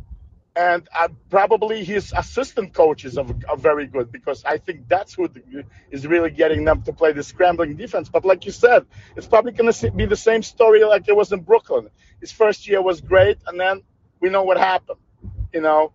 [0.56, 5.26] and uh, probably his assistant coaches are, are, very good because I think that's who
[5.26, 8.08] the, is really getting them to play the scrambling defense.
[8.08, 11.32] But like you said, it's probably going to be the same story like it was
[11.32, 11.90] in Brooklyn.
[12.20, 13.82] His first year was great, and then
[14.20, 15.00] we know what happened.
[15.52, 15.92] You know,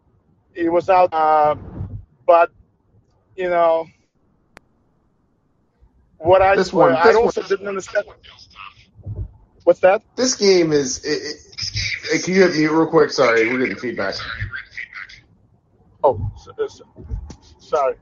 [0.53, 1.55] he was out, uh,
[2.25, 2.51] but
[3.35, 3.87] you know
[6.17, 7.49] what I this one, I this also one.
[7.49, 8.05] didn't understand.
[9.63, 10.01] What's that?
[10.15, 11.05] This game is.
[11.05, 11.48] It, it,
[12.23, 13.11] can you hit mute real quick?
[13.11, 14.15] Sorry, we're getting feedback.
[16.03, 16.31] Oh,
[17.59, 17.95] sorry.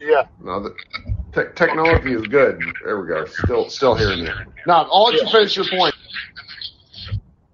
[0.00, 0.26] Yeah.
[0.42, 0.74] No, the
[1.32, 2.60] te- technology is good.
[2.84, 3.24] There we go.
[3.24, 4.32] Still, still hearing you.
[4.66, 5.94] Now, I'll let you finish your point.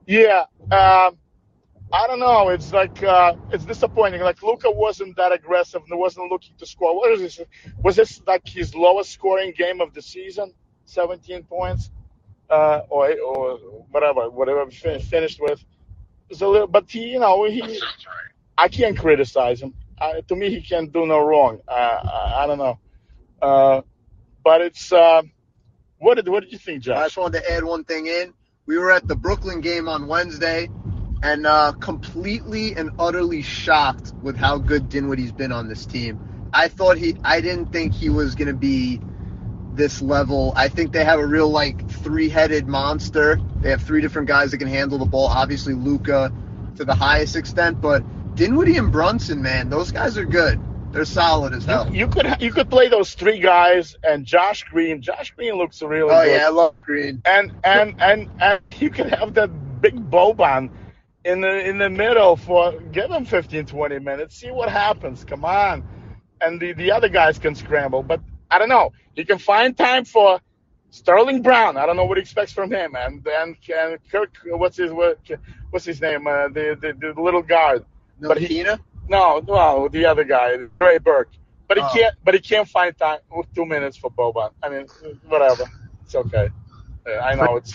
[0.07, 0.45] Yeah.
[0.63, 1.19] Um,
[1.93, 2.49] I don't know.
[2.49, 4.23] It's like uh, it's disappointing.
[4.23, 6.97] Like Luka wasn't that aggressive and wasn't looking to score.
[6.97, 7.47] What is this?
[7.83, 10.53] Was this like his lowest scoring game of the season?
[10.87, 11.91] 17 points
[12.53, 13.57] uh, or or
[13.91, 15.65] whatever, whatever we finished with.
[16.29, 17.81] It's a little, but he, you know, he.
[18.57, 19.75] I can't criticize him.
[19.99, 21.61] Uh, to me, he can't do no wrong.
[21.67, 22.79] Uh, I, I, don't know,
[23.41, 23.81] uh,
[24.45, 24.93] but it's.
[24.93, 25.23] Uh,
[25.99, 26.97] what did What did you think, Josh?
[26.97, 28.35] I just wanted to add one thing in.
[28.67, 30.69] We were at the Brooklyn game on Wednesday,
[31.23, 36.21] and uh, completely and utterly shocked with how good Dinwiddie's been on this team.
[36.53, 37.17] I thought he.
[37.25, 39.01] I didn't think he was going to be
[39.75, 40.53] this level.
[40.57, 43.41] I think they have a real like three-headed monster.
[43.61, 45.27] They have three different guys that can handle the ball.
[45.27, 46.33] Obviously Luka
[46.77, 48.03] to the highest extent, but
[48.35, 50.61] Dinwiddie and Brunson, man, those guys are good.
[50.93, 51.89] They're solid as hell.
[51.91, 55.01] You, you could you could play those three guys and Josh Green.
[55.01, 56.37] Josh Green looks really oh, good.
[56.37, 57.23] yeah, I love Green.
[57.25, 60.71] And and and and you could have that big Boban
[61.25, 64.37] in the in the middle for give him 15 20 minutes.
[64.37, 65.25] See what happens.
[65.25, 65.83] Come on.
[66.43, 68.21] And the the other guys can scramble, but
[68.53, 68.93] I don't know.
[69.15, 70.41] He can find time for
[70.91, 71.79] Sterling Brown.
[71.79, 72.95] I don't know what he expects from him.
[72.95, 75.19] And then and Kirk, what's his what,
[75.71, 76.27] what's his name?
[76.27, 77.85] Uh, the, the the little guard.
[78.21, 78.63] No, but he
[79.09, 81.31] no, no, the other guy, Trey Burke.
[81.67, 81.91] But he oh.
[81.95, 82.15] can't.
[82.25, 84.51] But he can't find time with two minutes for Boban.
[84.63, 84.87] I mean,
[85.29, 85.65] whatever.
[86.05, 86.51] It's okay.
[87.23, 87.75] I know it's.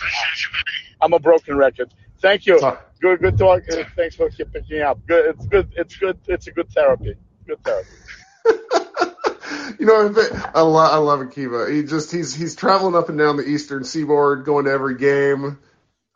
[1.01, 1.93] I'm a broken record.
[2.21, 2.59] Thank you.
[2.99, 3.63] Good, good talk.
[3.95, 4.99] Thanks for picking up.
[5.07, 5.35] Good.
[5.35, 5.73] It's good.
[5.75, 6.19] It's good.
[6.27, 7.15] It's a good therapy.
[7.47, 7.89] Good therapy.
[9.79, 10.13] you know,
[10.53, 11.73] I love, I love Akiva.
[11.73, 15.59] He just he's he's traveling up and down the eastern seaboard, going to every game.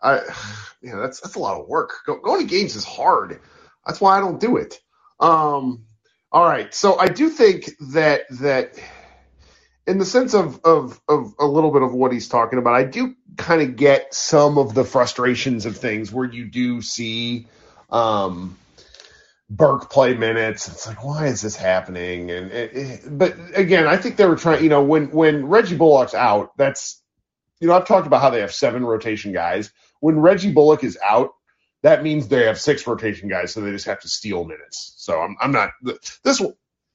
[0.02, 0.22] I,
[0.82, 1.94] yeah, that's that's a lot of work.
[2.06, 3.40] Go, going to games is hard.
[3.86, 4.80] That's why I don't do it.
[5.20, 5.86] Um,
[6.32, 8.80] all right, so I do think that that
[9.88, 12.84] in the sense of of of a little bit of what he's talking about, I
[12.84, 17.48] do kind of get some of the frustrations of things where you do see.
[17.90, 18.58] Um,
[19.52, 20.70] Burke play minutes.
[20.70, 22.32] It's like, why is this happening?
[22.32, 24.64] And it, it, but again, I think they were trying.
[24.64, 27.04] You know, when when Reggie Bullock's out, that's
[27.60, 29.70] you know I've talked about how they have seven rotation guys.
[30.00, 31.32] When Reggie Bullock is out,
[31.84, 34.94] that means they have six rotation guys, so they just have to steal minutes.
[34.96, 35.72] So I'm I'm not
[36.24, 36.42] this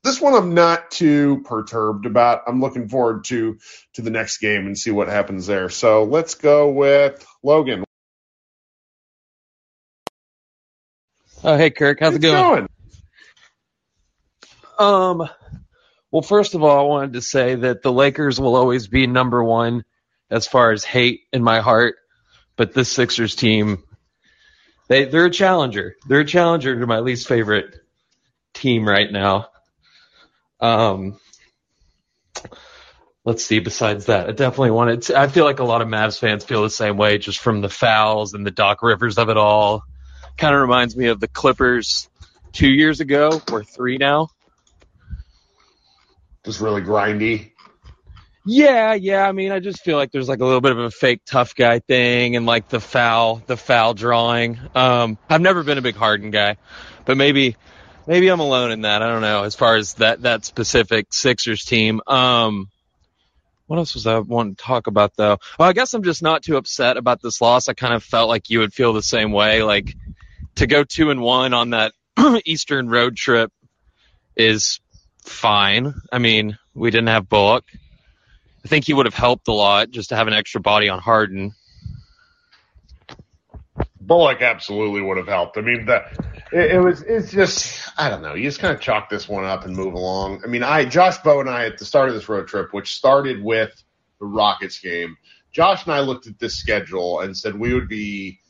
[0.03, 2.43] this one I'm not too perturbed about.
[2.47, 3.59] I'm looking forward to
[3.95, 5.69] to the next game and see what happens there.
[5.69, 7.86] So let's go with Logan.
[11.45, 11.99] Oh, hey, Kirk.
[12.01, 12.43] How's it going?
[12.43, 12.69] going?
[14.79, 15.29] Um,
[16.11, 19.43] well, first of all, I wanted to say that the Lakers will always be number
[19.43, 19.85] one
[20.31, 21.97] as far as hate in my heart,
[22.57, 23.83] but this Sixers team,
[24.89, 25.97] they they're a challenger.
[26.07, 27.77] They're a challenger to my least favorite
[28.55, 29.49] team right now.
[30.61, 31.19] Um,
[33.25, 33.59] let's see.
[33.59, 35.03] Besides that, I definitely wanted.
[35.03, 37.61] To, I feel like a lot of Mavs fans feel the same way, just from
[37.61, 39.85] the fouls and the Doc Rivers of it all
[40.37, 42.09] kind of reminds me of the Clippers
[42.53, 44.29] two years ago or three now.
[46.45, 47.53] Just really grindy.
[48.49, 49.29] Yeah, yeah.
[49.29, 51.57] I mean, I just feel like there's like a little bit of a fake tough
[51.57, 54.61] guy thing and like the foul, the foul drawing.
[54.75, 56.57] Um, I've never been a big Harden guy,
[57.05, 57.57] but maybe,
[58.07, 59.03] maybe I'm alone in that.
[59.03, 59.43] I don't know.
[59.43, 62.01] As far as that, that specific Sixers team.
[62.07, 62.71] Um,
[63.67, 65.39] what else was I wanting to talk about though?
[65.59, 67.69] Well, I guess I'm just not too upset about this loss.
[67.69, 69.65] I kind of felt like you would feel the same way.
[69.65, 69.93] Like,
[70.57, 71.93] to go two and one on that
[72.45, 73.53] Eastern road trip
[74.37, 74.81] is
[75.25, 75.95] fine.
[76.13, 77.65] I mean, we didn't have Bullock.
[78.65, 80.99] I think he would have helped a lot just to have an extra body on
[80.99, 81.55] Harden.
[84.01, 85.59] Bullock absolutely would have helped.
[85.59, 86.05] I mean, the
[86.53, 88.35] it, it, was it's just I don't know.
[88.35, 90.43] You just kind of chalk this one up and move along.
[90.45, 92.95] I mean, I Josh Bowe and I at the start of this road trip, which
[92.95, 93.83] started with
[94.21, 95.17] the Rockets game,
[95.53, 98.41] Josh and I looked at this schedule and said we would be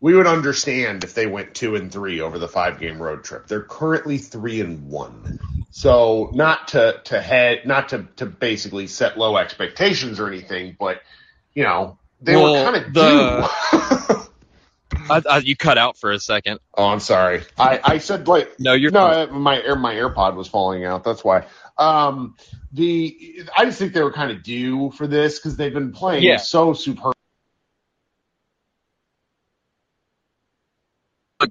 [0.00, 3.46] we would understand if they went two and three over the five game road trip.
[3.46, 5.38] They're currently three and one.
[5.70, 11.02] So not to to head not to to basically set low expectations or anything, but
[11.54, 14.30] you know, they well, were kind of the...
[15.08, 16.60] I, I, you cut out for a second.
[16.74, 17.42] Oh, I'm sorry.
[17.58, 19.26] I, I said like no, you're no.
[19.28, 21.04] My my AirPod was falling out.
[21.04, 21.46] That's why.
[21.78, 22.36] Um,
[22.72, 26.22] the I just think they were kind of due for this because they've been playing
[26.22, 26.36] yeah.
[26.36, 27.14] so superb.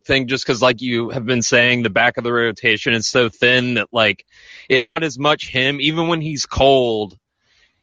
[0.06, 3.30] Thing just because like you have been saying the back of the rotation is so
[3.30, 4.25] thin that like
[4.69, 5.82] it's not as much him.
[5.82, 7.17] Even when he's cold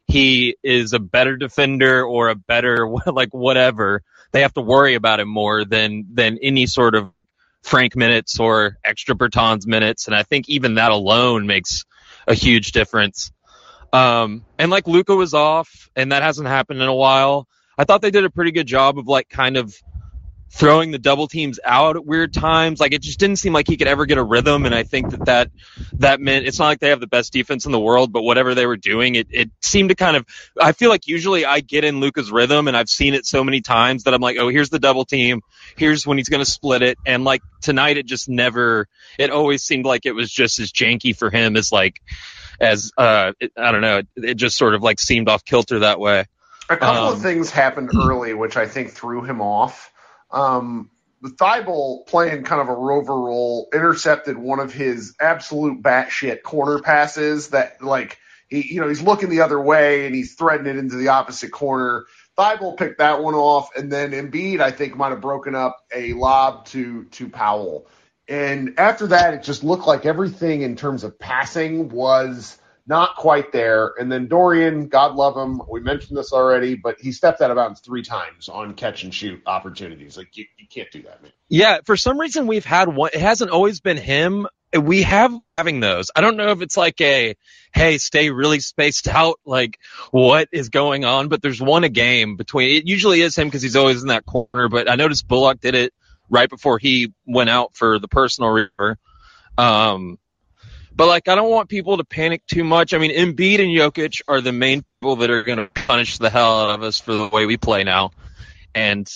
[0.07, 4.01] he is a better defender or a better like whatever.
[4.31, 7.11] They have to worry about him more than than any sort of
[7.63, 11.85] frank minutes or extra Bertans minutes and i think even that alone makes
[12.25, 13.31] a huge difference.
[13.91, 17.47] Um and like Luka was off and that hasn't happened in a while.
[17.77, 19.75] I thought they did a pretty good job of like kind of
[20.49, 22.79] throwing the double teams out at weird times.
[22.79, 24.65] Like it just didn't seem like he could ever get a rhythm.
[24.65, 25.51] And I think that that,
[25.93, 28.55] that meant it's not like they have the best defense in the world, but whatever
[28.55, 30.25] they were doing, it, it seemed to kind of,
[30.59, 33.61] I feel like usually I get in Luka's rhythm and I've seen it so many
[33.61, 35.41] times that I'm like, oh, here's the double team.
[35.75, 36.97] Here's when he's going to split it.
[37.05, 38.87] And like tonight, it just never,
[39.19, 42.01] it always seemed like it was just as janky for him as like,
[42.59, 45.79] as, uh, it, I don't know, it, it just sort of like seemed off kilter
[45.79, 46.25] that way.
[46.69, 49.91] A couple um, of things happened early, which I think threw him off.
[50.31, 50.89] Um,
[51.21, 56.79] the Thybulle playing kind of a rover role intercepted one of his absolute batshit corner
[56.79, 58.17] passes that like
[58.49, 61.51] he you know he's looking the other way and he's threading it into the opposite
[61.51, 62.05] corner.
[62.37, 66.13] Thybulle picked that one off, and then Embiid I think might have broken up a
[66.13, 67.87] lob to to Powell.
[68.27, 72.57] And after that, it just looked like everything in terms of passing was
[72.87, 73.93] not quite there.
[73.99, 77.57] And then Dorian, God love him, we mentioned this already, but he stepped out of
[77.57, 80.17] bounds three times on catch and shoot opportunities.
[80.17, 81.31] Like you, you can't do that, man.
[81.49, 83.11] Yeah, for some reason we've had one.
[83.13, 84.47] It hasn't always been him.
[84.77, 86.11] We have having those.
[86.15, 87.35] I don't know if it's like a,
[87.73, 89.39] hey, stay really spaced out.
[89.45, 89.79] Like
[90.11, 91.27] what is going on?
[91.27, 92.77] But there's one a game between.
[92.77, 94.69] It usually is him because he's always in that corner.
[94.69, 95.93] But I noticed Bullock did it
[96.29, 98.97] right before he went out for the personal river.
[99.57, 100.19] Um,
[100.97, 102.93] but like, I don't want people to panic too much.
[102.95, 106.31] I mean, Embiid and Jokic are the main people that are going to punish the
[106.31, 108.11] hell out of us for the way we play now.
[108.73, 109.07] And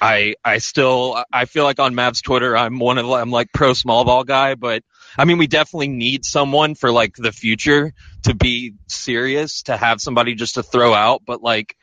[0.00, 3.74] I, I still, I feel like on Mavs Twitter, I'm one of, I'm like pro
[3.74, 4.82] small ball guy, but
[5.16, 10.00] I mean, we definitely need someone for like the future to be serious, to have
[10.00, 11.22] somebody just to throw out.
[11.24, 11.76] But like,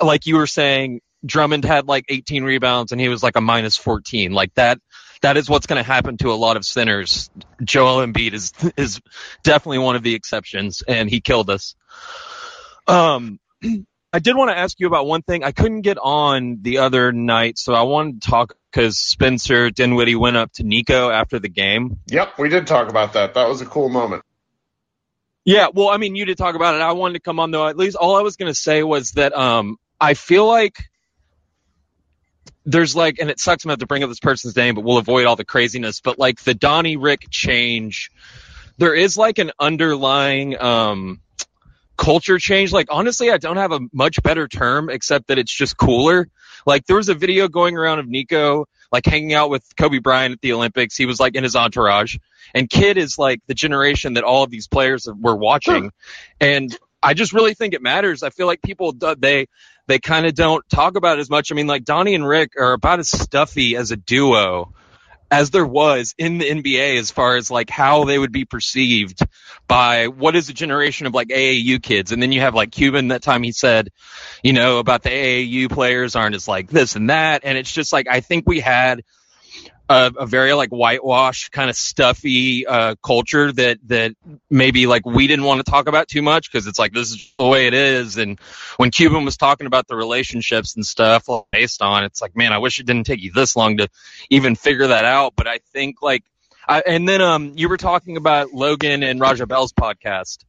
[0.00, 3.76] like you were saying, Drummond had like 18 rebounds and he was like a minus
[3.76, 4.32] 14.
[4.32, 4.78] Like that,
[5.22, 7.30] that is what's going to happen to a lot of sinners.
[7.62, 9.00] Joel Embiid is is
[9.42, 11.74] definitely one of the exceptions, and he killed us.
[12.86, 13.38] Um,
[14.12, 15.44] I did want to ask you about one thing.
[15.44, 20.16] I couldn't get on the other night, so I wanted to talk because Spencer Dinwiddie
[20.16, 21.98] went up to Nico after the game.
[22.06, 23.34] Yep, we did talk about that.
[23.34, 24.24] That was a cool moment.
[25.44, 26.80] Yeah, well, I mean, you did talk about it.
[26.80, 27.66] I wanted to come on though.
[27.68, 30.90] At least all I was going to say was that um, I feel like
[32.70, 34.98] there's like, and it sucks to have to bring up this person's name, but we'll
[34.98, 36.00] avoid all the craziness.
[36.00, 38.10] But like the Donnie Rick change,
[38.78, 41.20] there is like an underlying um,
[41.96, 42.72] culture change.
[42.72, 46.28] Like honestly, I don't have a much better term except that it's just cooler.
[46.66, 50.32] Like there was a video going around of Nico like hanging out with Kobe Bryant
[50.32, 50.96] at the Olympics.
[50.96, 52.16] He was like in his entourage,
[52.54, 55.92] and Kidd is like the generation that all of these players were watching,
[56.40, 58.22] and I just really think it matters.
[58.22, 59.46] I feel like people they
[59.90, 61.50] they kind of don't talk about as much.
[61.50, 64.72] I mean, like Donnie and Rick are about as stuffy as a duo
[65.30, 69.20] as there was in the NBA as far as like how they would be perceived
[69.68, 72.10] by what is a generation of like AAU kids.
[72.10, 73.90] And then you have like Cuban that time he said,
[74.42, 77.42] you know, about the AAU players aren't as like this and that.
[77.44, 79.02] And it's just like, I think we had
[79.90, 84.12] a, a very like whitewash kind of stuffy uh, culture that that
[84.48, 87.34] maybe like we didn't want to talk about too much because it's like this is
[87.38, 88.16] the way it is.
[88.16, 88.38] And
[88.76, 92.58] when Cuban was talking about the relationships and stuff based on, it's like man, I
[92.58, 93.88] wish it didn't take you this long to
[94.30, 95.34] even figure that out.
[95.36, 96.22] But I think like,
[96.68, 100.44] I, and then um, you were talking about Logan and Raja Bell's podcast.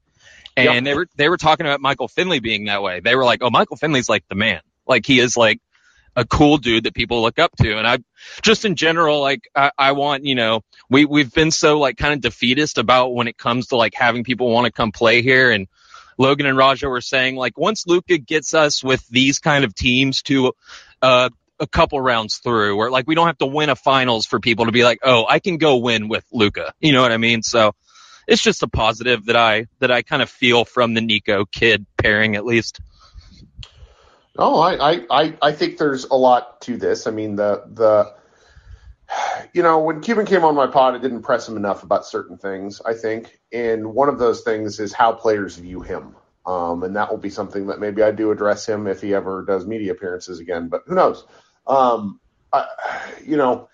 [0.55, 0.83] And yep.
[0.83, 2.99] they were they were talking about Michael Finley being that way.
[2.99, 4.59] They were like, "Oh, Michael Finley's like the man.
[4.85, 5.61] Like he is like
[6.15, 7.77] a cool dude that people look up to.
[7.77, 7.99] And I
[8.41, 12.13] just in general, like I, I want, you know, we, we've been so like kind
[12.13, 15.51] of defeatist about when it comes to like having people want to come play here.
[15.51, 15.67] And
[16.17, 20.21] Logan and Raja were saying like once Luka gets us with these kind of teams
[20.23, 20.53] to,
[21.01, 24.39] uh, a couple rounds through where like we don't have to win a finals for
[24.39, 26.73] people to be like, oh, I can go win with Luka.
[26.79, 27.43] You know what I mean?
[27.43, 27.75] So
[28.27, 31.85] it's just a positive that I that I kind of feel from the Nico Kidd
[31.97, 32.79] pairing at least.
[34.37, 37.07] No, I, I, I think there's a lot to this.
[37.07, 38.13] I mean, the the
[39.53, 42.37] you know, when Cuban came on my pod, it didn't press him enough about certain
[42.37, 43.39] things, I think.
[43.51, 46.15] And one of those things is how players view him.
[46.45, 49.43] Um, and that will be something that maybe I do address him if he ever
[49.45, 51.25] does media appearances again, but who knows?
[51.67, 52.19] Um,
[52.51, 52.67] I,
[53.25, 53.69] you know,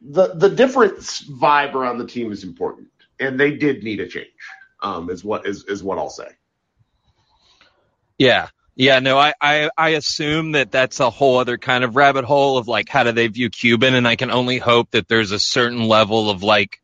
[0.00, 2.88] the the different vibe around the team is important,
[3.18, 4.28] and they did need a change.
[4.80, 6.28] Um, is what is is what I'll say.
[8.18, 8.48] Yeah,
[8.78, 12.58] yeah, no, I, I, I assume that that's a whole other kind of rabbit hole
[12.58, 13.94] of like, how do they view Cuban?
[13.94, 16.78] And I can only hope that there's a certain level of like,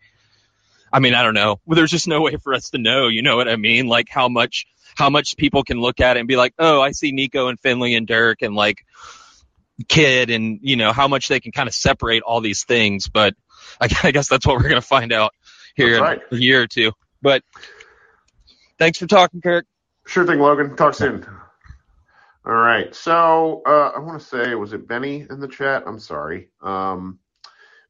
[0.91, 1.61] I mean, I don't know.
[1.67, 3.09] Well, there's just no way for us to know.
[3.09, 3.89] You know what I mean?
[3.89, 4.65] Like how much,
[4.97, 7.61] how much people can look at it and be like, oh, I see Nico and
[7.61, 8.87] Finley and Dirk and like
[9.87, 13.09] Kidd and, you know, how much they can kind of separate all these things.
[13.09, 13.35] But
[13.79, 15.35] I, I guess that's what we're going to find out
[15.77, 16.21] here right.
[16.31, 16.93] in a year or two.
[17.21, 17.43] But
[18.79, 19.67] thanks for talking, Kirk.
[20.07, 20.77] Sure thing, Logan.
[20.77, 21.27] Talk soon.
[22.45, 22.95] All right.
[22.95, 25.85] So uh, I want to say, was it Benny in the chat?
[25.87, 26.51] I'm sorry.
[26.61, 27.21] Um,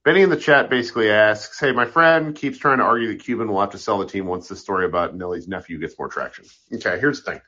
[0.04, 3.48] Benny in the chat basically asks, "Hey, my friend keeps trying to argue that Cuban
[3.48, 6.44] will have to sell the team once the story about Nelly's nephew gets more traction."
[6.74, 7.40] Okay, here's the thing.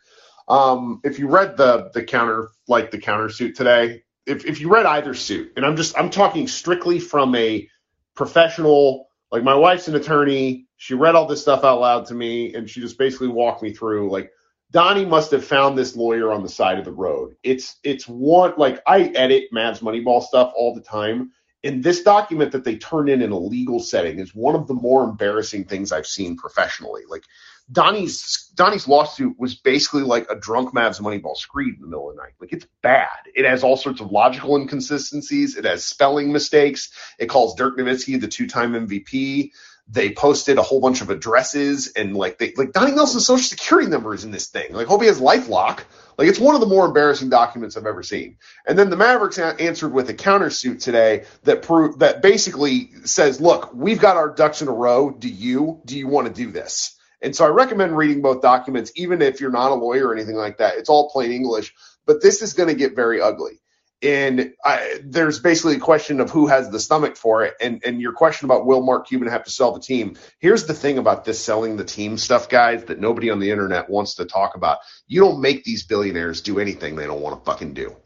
[0.49, 4.69] Um, if you read the the counter like the counter suit today, if if you
[4.73, 7.69] read either suit, and I'm just I'm talking strictly from a
[8.15, 12.55] professional, like my wife's an attorney, she read all this stuff out loud to me,
[12.55, 14.31] and she just basically walked me through like
[14.75, 17.37] Donnie must have found this lawyer on the side of the road.
[17.45, 21.31] It's it's one like I edit Mavs Moneyball stuff all the time,
[21.63, 24.75] and this document that they turn in in a legal setting is one of the
[24.75, 27.03] more embarrassing things I've seen professionally.
[27.09, 27.23] Like
[27.71, 32.17] Donnie's Donnie's lawsuit was basically like a drunk Mavs Moneyball screed in the middle of
[32.17, 32.33] the night.
[32.41, 33.09] Like it's bad.
[33.33, 35.57] It has all sorts of logical inconsistencies.
[35.57, 36.91] It has spelling mistakes.
[37.21, 39.53] It calls Dirk Nowitzki the two-time MVP.
[39.89, 43.89] They posted a whole bunch of addresses and like they like Donnie Nelson's social security
[43.89, 44.73] number is in this thing.
[44.73, 45.81] Like hope he has LifeLock.
[46.17, 48.39] Like it's one of the more embarrassing documents I've ever seen.
[48.67, 53.75] And then the Mavericks answered with a countersuit today that prove that basically says, look,
[53.75, 55.11] we've got our ducks in a row.
[55.11, 55.81] Do you?
[55.85, 56.97] Do you want to do this?
[57.21, 60.37] And so I recommend reading both documents, even if you're not a lawyer or anything
[60.37, 60.77] like that.
[60.77, 61.75] It's all plain English,
[62.07, 63.61] but this is going to get very ugly
[64.05, 67.55] and I, there's basically a question of who has the stomach for it.
[67.61, 70.17] And and your question about will Mark Cuban have to sell the team?
[70.39, 73.89] Here's the thing about this selling the team stuff, guys, that nobody on the internet
[73.89, 74.79] wants to talk about.
[75.07, 77.97] You don't make these billionaires do anything they don't want to fucking do.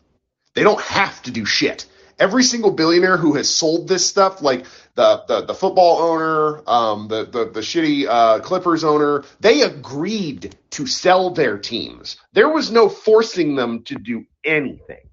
[0.54, 1.86] They don't have to do shit.
[2.18, 7.08] Every single billionaire who has sold this stuff, like the the, the football owner, um,
[7.08, 12.16] the the, the shitty uh, Clippers owner, they agreed to sell their teams.
[12.32, 15.07] There was no forcing them to do anything.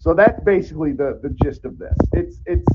[0.00, 1.96] So that's basically the the gist of this.
[2.12, 2.66] It's it's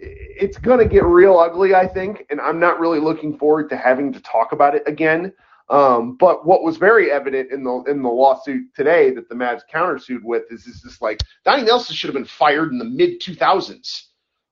[0.00, 4.12] it's to get real ugly, I think, and I'm not really looking forward to having
[4.12, 5.32] to talk about it again.
[5.68, 9.60] Um, but what was very evident in the in the lawsuit today that the Mavs
[9.72, 13.20] countersued with is is this like Donnie Nelson should have been fired in the mid
[13.20, 14.06] 2000s.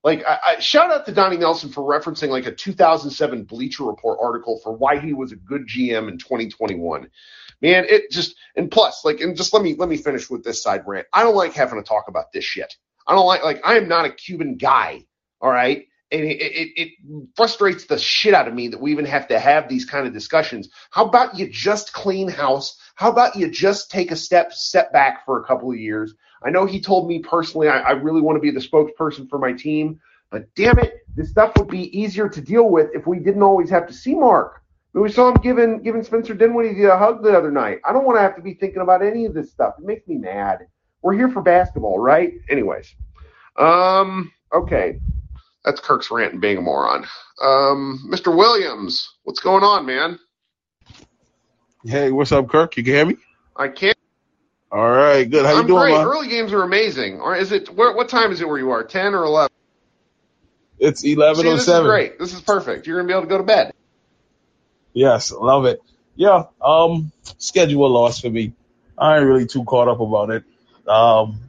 [0.04, 4.16] Like, I, I, shout out to Donnie Nelson for referencing like a 2007 Bleacher Report
[4.22, 7.10] article for why he was a good GM in 2021
[7.60, 10.62] man, it just and plus, like, and just let me let me finish with this
[10.62, 11.06] side rant.
[11.12, 12.74] I don't like having to talk about this shit.
[13.06, 15.04] I don't like like I am not a Cuban guy.
[15.40, 15.86] All right.
[16.10, 19.38] And it, it, it frustrates the shit out of me that we even have to
[19.38, 20.70] have these kind of discussions.
[20.90, 22.78] How about you just clean house?
[22.94, 26.14] How about you just take a step step back for a couple of years?
[26.42, 29.38] I know he told me personally I, I really want to be the spokesperson for
[29.38, 30.00] my team,
[30.30, 33.70] but damn it, this stuff would be easier to deal with if we didn't always
[33.70, 34.62] have to see Mark.
[34.94, 37.80] We saw him giving giving Spencer Dinwiddie a hug the other night.
[37.84, 39.74] I don't want to have to be thinking about any of this stuff.
[39.78, 40.66] It makes me mad.
[41.02, 42.32] We're here for basketball, right?
[42.48, 42.94] Anyways,
[43.56, 45.00] um, okay,
[45.64, 47.06] that's Kirk's rant and being a moron.
[47.40, 48.34] Um, Mr.
[48.34, 50.18] Williams, what's going on, man?
[51.84, 52.76] Hey, what's up, Kirk?
[52.76, 53.16] You can hear me?
[53.54, 53.96] I can't.
[54.72, 55.46] All right, good.
[55.46, 55.92] How I'm you doing, great.
[55.92, 56.06] man?
[56.06, 57.20] Early games are amazing.
[57.20, 57.68] Or is it?
[57.68, 58.84] Where, what time is it where you are?
[58.84, 59.54] Ten or eleven?
[60.78, 61.88] It's eleven oh this is seven.
[61.88, 62.18] great.
[62.18, 62.86] This is perfect.
[62.86, 63.72] You're gonna be able to go to bed.
[64.92, 65.82] Yes, love it.
[66.16, 68.52] Yeah, um, schedule loss for me.
[68.98, 70.44] I ain't really too caught up about it.
[70.88, 71.40] Um,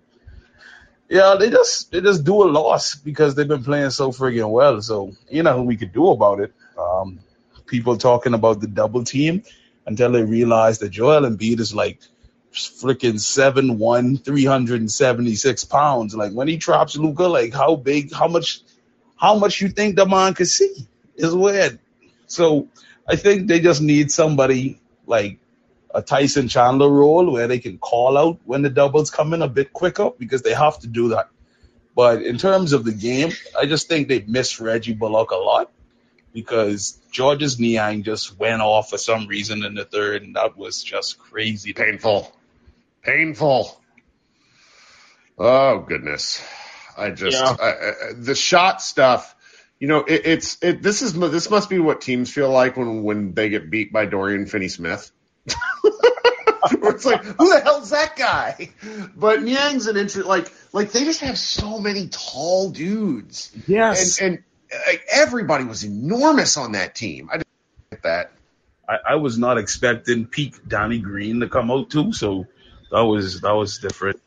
[1.09, 4.81] yeah, they just they just do a loss because they've been playing so friggin' well.
[4.81, 6.53] So you know what we could do about it.
[6.77, 7.19] Um,
[7.65, 9.43] people talking about the double team
[9.87, 11.99] until they realize that Joel Embiid is like
[12.53, 16.15] freaking seven one, three hundred and seventy six pounds.
[16.15, 18.61] Like when he drops Luka, like how big, how much,
[19.15, 20.75] how much you think the man could see
[21.15, 21.79] is weird.
[22.27, 22.67] So
[23.09, 25.39] I think they just need somebody like
[25.93, 29.47] a Tyson Chandler role where they can call out when the doubles come in a
[29.47, 31.29] bit quicker because they have to do that.
[31.95, 35.71] But in terms of the game, I just think they missed Reggie Bullock a lot
[36.33, 40.83] because Georges Niang just went off for some reason in the third, and that was
[40.83, 41.73] just crazy.
[41.73, 42.31] Painful.
[43.01, 43.81] Painful.
[45.37, 46.45] Oh, goodness.
[46.95, 47.55] I just, Yeah.
[47.59, 49.35] I, I, the shot stuff,
[49.79, 53.03] you know, it, it's, it, this is, this must be what teams feel like when,
[53.03, 55.11] when they get beat by Dorian Finney Smith.
[56.71, 58.69] It's like, who the hell's that guy?
[59.15, 63.51] But Niang's an interest, like, like they just have so many tall dudes.
[63.67, 64.19] Yes.
[64.19, 64.43] And, and
[64.85, 67.29] like, everybody was enormous on that team.
[67.31, 67.47] I didn't
[67.91, 68.31] get that.
[68.87, 72.47] I, I was not expecting peak Donnie Green to come out too, so
[72.91, 74.19] that was that was different.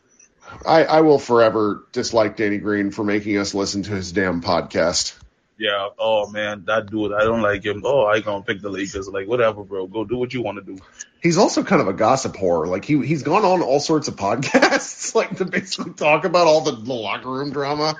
[0.66, 5.18] I, I will forever dislike Danny Green for making us listen to his damn podcast.
[5.58, 5.88] Yeah.
[5.98, 7.82] Oh man, that dude, I don't like him.
[7.84, 9.08] Oh, I gonna pick the Lakers.
[9.08, 9.86] Like whatever, bro.
[9.86, 10.82] Go do what you want to do.
[11.22, 12.66] He's also kind of a gossip whore.
[12.66, 16.62] Like he he's gone on all sorts of podcasts, like to basically talk about all
[16.62, 17.94] the, the locker room drama.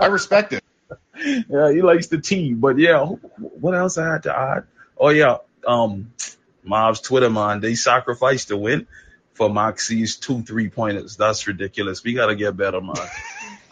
[0.00, 0.62] I respect it.
[1.18, 4.64] Yeah, he likes the team, But yeah, what else I had to add?
[4.98, 6.12] Oh yeah, um,
[6.64, 8.86] Mavs Twitter man, they sacrificed the win
[9.32, 11.16] for Maxi's two three pointers.
[11.16, 12.04] That's ridiculous.
[12.04, 12.96] We gotta get better, man.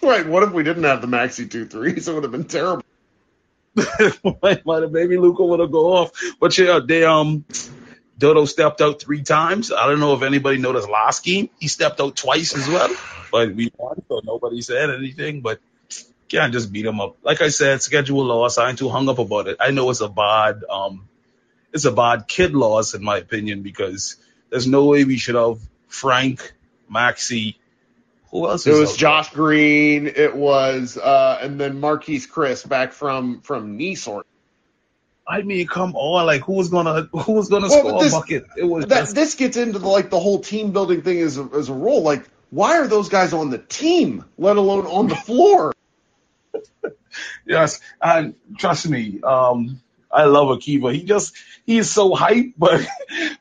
[0.05, 0.27] Right.
[0.27, 2.09] What if we didn't have the Maxi two threes?
[2.09, 2.84] It would have been terrible.
[4.93, 6.11] maybe Luka would have go off.
[6.41, 7.45] But yeah, they um
[8.17, 9.73] Dodo stepped out three times.
[9.73, 10.89] I don't know if anybody noticed
[11.25, 11.51] game.
[11.59, 12.95] He stepped out twice as well.
[13.33, 15.41] But we won, so nobody said anything.
[15.41, 15.59] But
[16.29, 17.17] can't just beat him up.
[17.23, 18.59] Like I said, schedule loss.
[18.59, 19.57] I ain't too hung up about it.
[19.61, 21.09] I know it's a bad um
[21.73, 24.17] it's a bad kid loss in my opinion because
[24.51, 25.59] there's no way we should have
[25.89, 26.53] Frank,
[26.93, 27.57] Maxi.
[28.35, 30.09] Who else It is was out Josh Green.
[30.09, 34.27] It was uh and then Marquese Chriss back from from knee sort.
[35.27, 38.17] I mean, come on, like who was gonna who was gonna Well, score this- a
[38.19, 38.47] bucket?
[38.57, 41.39] It was That just this gets into the, like the whole team building thing as
[41.39, 42.03] a, as a role.
[42.03, 45.73] Like, why are those guys on the team, let alone on the floor?
[47.47, 49.81] Yes, and trust me, um,
[50.15, 50.95] I love Akiva.
[50.95, 51.35] He just
[51.67, 52.87] he's so hype, but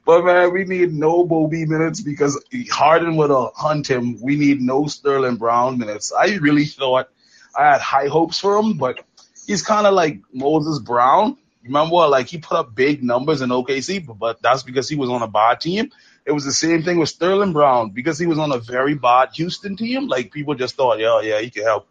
[0.06, 4.22] but man, we need no Bobby minutes because Harden would have hunt him.
[4.22, 6.12] We need no Sterling Brown minutes.
[6.12, 7.10] I really thought
[7.58, 9.04] I had high hopes for him, but
[9.46, 11.38] he's kind of like Moses Brown.
[11.64, 15.10] Remember, like he put up big numbers in OKC, but, but that's because he was
[15.10, 15.92] on a bad team.
[16.26, 19.30] It was the same thing with Sterling Brown because he was on a very bad
[19.36, 20.08] Houston team.
[20.08, 21.88] Like people just thought, yeah, yeah, he could help.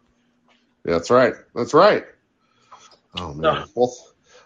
[0.83, 1.33] That's right.
[1.55, 2.05] That's right.
[3.17, 3.65] Oh man.
[3.75, 3.95] Well,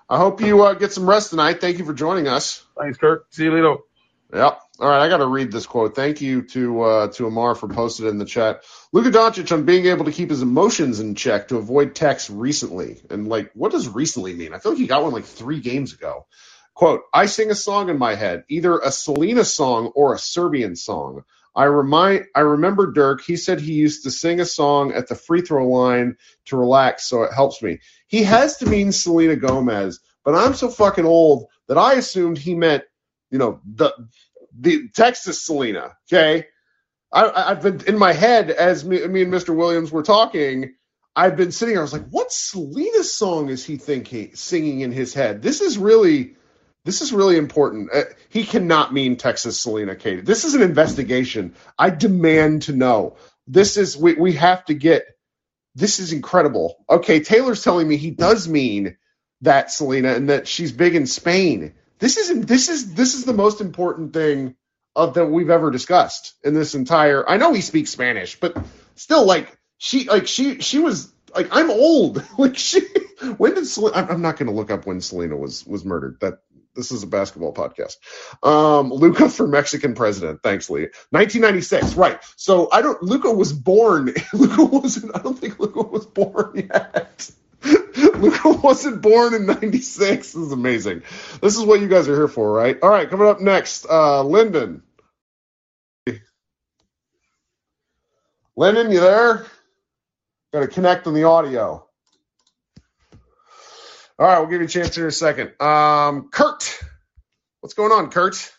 [0.09, 1.61] I hope you uh, get some rest tonight.
[1.61, 2.65] Thank you for joining us.
[2.79, 3.27] Thanks, Kirk.
[3.31, 3.77] See you later.
[4.33, 4.61] Yep.
[4.79, 5.95] All right, I got to read this quote.
[5.95, 8.63] Thank you to uh, to Amar for posting it in the chat.
[8.93, 13.01] Luka Doncic on being able to keep his emotions in check to avoid texts recently.
[13.09, 14.53] And like, what does recently mean?
[14.53, 16.27] I feel like he got one like three games ago.
[16.75, 20.75] Quote: I sing a song in my head, either a Selena song or a Serbian
[20.75, 21.23] song.
[21.57, 23.23] I remind I remember Dirk.
[23.23, 27.09] He said he used to sing a song at the free throw line to relax,
[27.09, 27.79] so it helps me.
[28.07, 32.55] He has to mean Selena Gomez, but I'm so fucking old that I assumed he
[32.55, 32.85] meant,
[33.31, 33.93] you know, the
[34.57, 35.97] the Texas Selena.
[36.13, 36.47] Okay,
[37.13, 39.55] I, I've been in my head as me, me and Mr.
[39.55, 40.75] Williams were talking.
[41.17, 41.77] I've been sitting.
[41.77, 45.43] I was like, what Selena song is he thinking singing in his head?
[45.43, 46.36] This is really.
[46.87, 47.89] This is really important.
[47.93, 50.21] Uh, he cannot mean Texas Selena Katie.
[50.21, 51.53] This is an investigation.
[51.77, 53.17] I demand to know.
[53.45, 55.03] This is we, we have to get
[55.75, 56.77] this is incredible.
[56.89, 58.95] Okay, Taylor's telling me he does mean
[59.41, 61.73] that Selena and that she's big in Spain.
[61.99, 64.55] This is this is this is the most important thing
[64.95, 67.29] of that we've ever discussed in this entire.
[67.29, 68.57] I know he speaks Spanish, but
[68.95, 72.23] still, like she like she she was like I'm old.
[72.37, 72.79] Like she
[73.37, 73.97] when did Selena?
[73.97, 76.19] I'm, I'm not going to look up when Selena was was murdered.
[76.21, 76.39] That
[76.77, 77.97] this is a basketball podcast.
[78.47, 80.41] Um, Luka for Mexican president.
[80.43, 80.83] Thanks, Lee.
[81.09, 82.23] 1996, right?
[82.37, 83.01] So I don't.
[83.03, 84.13] Luka was born.
[84.33, 85.15] Luka wasn't.
[85.15, 87.29] I don't think Luka was born yet.
[87.97, 90.31] Luka wasn't born in 96.
[90.31, 91.01] This is amazing.
[91.41, 92.77] This is what you guys are here for, right?
[92.81, 94.83] All right, coming up next, uh, Lyndon.
[98.55, 99.45] Lyndon, you there?
[100.53, 101.86] Got to connect on the audio.
[104.19, 105.59] All right, we'll give you a chance here in a second.
[105.61, 106.79] Um, Kurt,
[107.61, 108.51] what's going on, Kurt?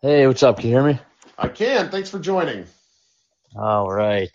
[0.00, 0.58] Hey, what's up?
[0.58, 0.98] Can you hear me?
[1.36, 1.90] I can.
[1.90, 2.66] Thanks for joining.
[3.56, 4.30] All right.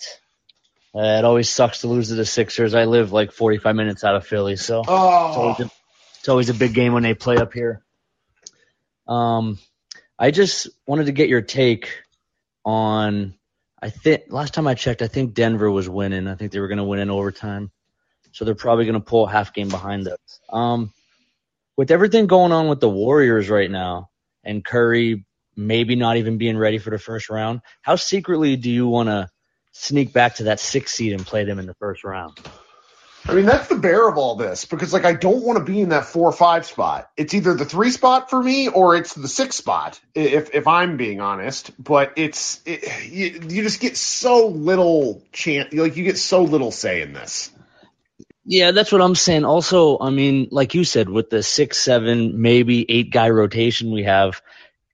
[0.93, 2.73] Uh, it always sucks to lose to the Sixers.
[2.73, 5.71] I live like 45 minutes out of Philly, so it's, always Oh, a,
[6.19, 7.81] it's always a big game when they play up here.
[9.07, 9.57] Um,
[10.19, 11.89] I just wanted to get your take
[12.65, 13.35] on.
[13.81, 16.27] I think last time I checked, I think Denver was winning.
[16.27, 17.71] I think they were going to win in overtime,
[18.35, 20.19] so they're probably going to pull a half game behind us.
[20.49, 20.91] Um,
[21.77, 24.09] with everything going on with the Warriors right now
[24.43, 25.25] and Curry
[25.55, 29.29] maybe not even being ready for the first round, how secretly do you want to
[29.71, 32.37] sneak back to that six seed and play them in the first round?
[33.25, 35.79] I mean, that's the bear of all this because, like, I don't want to be
[35.79, 37.09] in that four or five spot.
[37.15, 40.97] It's either the three spot for me or it's the six spot, if if I'm
[40.97, 41.71] being honest.
[41.81, 46.71] But it's it, you, you just get so little chance, like you get so little
[46.71, 47.49] say in this.
[48.45, 49.43] Yeah, that's what I'm saying.
[49.43, 54.03] Also, I mean, like you said, with the six, seven, maybe eight guy rotation we
[54.03, 54.41] have,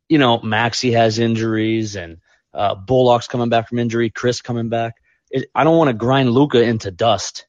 [0.07, 2.19] you know, Maxi has injuries and
[2.53, 4.95] uh, Bullock's coming back from injury, Chriss coming back.
[5.29, 7.45] It, I don't want to grind Luka into dust,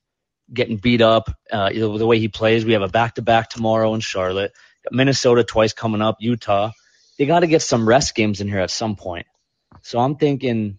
[0.53, 1.31] getting beat up.
[1.51, 4.53] Uh, the way he plays, we have a back to back tomorrow in Charlotte,
[4.91, 6.73] Minnesota twice coming up, Utah.
[7.19, 9.27] They got to get some rest games in here at some point.
[9.83, 10.79] So I'm thinking,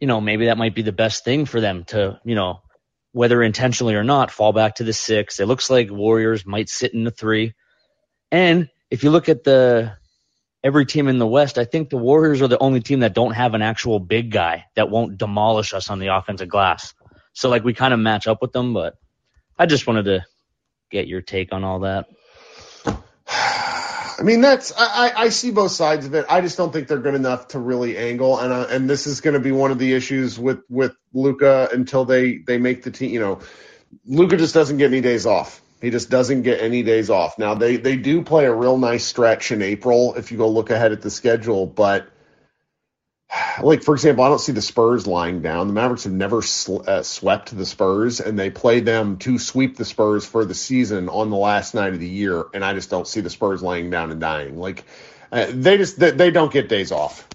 [0.00, 2.60] you know, maybe that might be the best thing for them to, you know,
[3.14, 5.38] whether intentionally or not, fall back to the six.
[5.38, 7.54] It looks like Warriors might sit in the three.
[8.32, 9.92] And if you look at the
[10.64, 13.30] every team in the West, I think the Warriors are the only team that don't
[13.30, 16.92] have an actual big guy that won't demolish us on the offensive glass.
[17.34, 18.96] So like we kind of match up with them, but
[19.56, 20.26] I just wanted to
[20.90, 22.06] get your take on all that.
[24.18, 26.26] I mean, that's I, I see both sides of it.
[26.28, 29.20] I just don't think they're good enough to really angle, and uh, and this is
[29.20, 32.90] going to be one of the issues with with Luka until they they make the
[32.90, 33.10] team.
[33.10, 33.40] You know,
[34.06, 35.60] Luka just doesn't get any days off.
[35.80, 37.38] He just doesn't get any days off.
[37.38, 40.70] Now they they do play a real nice stretch in April if you go look
[40.70, 42.08] ahead at the schedule, but
[43.62, 45.66] like for example, I don't see the Spurs lying down.
[45.66, 49.76] The Mavericks have never sl- uh, swept the Spurs, and they play them to sweep
[49.76, 52.44] the Spurs for the season on the last night of the year.
[52.52, 54.58] And I just don't see the Spurs laying down and dying.
[54.58, 54.84] Like
[55.32, 57.28] uh, they just they, they don't get days off.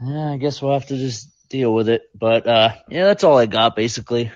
[0.00, 2.02] Yeah, I guess we'll have to just deal with it.
[2.14, 4.30] But uh, yeah, that's all I got basically.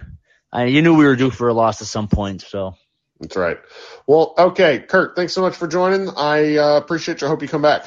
[0.53, 2.75] I, you knew we were due for a loss at some point, so.
[3.21, 3.59] That's right.
[4.07, 6.11] Well, okay, Kurt, thanks so much for joining.
[6.11, 7.27] I uh, appreciate you.
[7.27, 7.87] I hope you come back.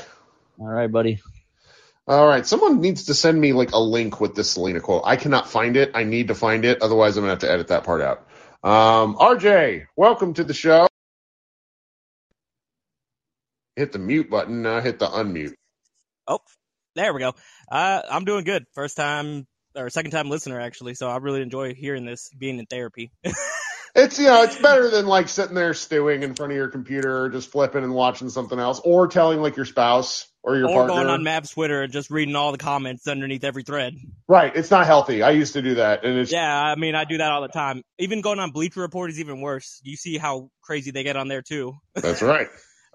[0.60, 1.20] All right, buddy.
[2.10, 2.44] All right.
[2.44, 5.04] Someone needs to send me like a link with this Selena quote.
[5.06, 5.92] I cannot find it.
[5.94, 6.82] I need to find it.
[6.82, 8.28] Otherwise, I'm to have to edit that part out.
[8.64, 10.88] Um, RJ, welcome to the show.
[13.76, 14.64] Hit the mute button.
[14.64, 15.54] Now hit the unmute.
[16.28, 16.40] Oh,
[16.96, 17.36] there we go.
[17.72, 18.66] Uh, I'm doing good.
[18.74, 19.46] First time
[19.76, 23.12] or second time listener actually, so I really enjoy hearing this being in therapy.
[23.96, 27.24] it's you know it's better than like sitting there stewing in front of your computer,
[27.24, 30.88] or just flipping and watching something else, or telling like your spouse or your or
[30.88, 30.94] partner.
[30.94, 33.94] going on Mavs Twitter and just reading all the comments underneath every thread.
[34.28, 35.22] Right, it's not healthy.
[35.22, 36.62] I used to do that, and it's yeah.
[36.62, 37.84] I mean, I do that all the time.
[37.98, 39.82] Even going on Bleacher Report is even worse.
[39.84, 41.76] You see how crazy they get on there too.
[41.94, 42.48] That's right.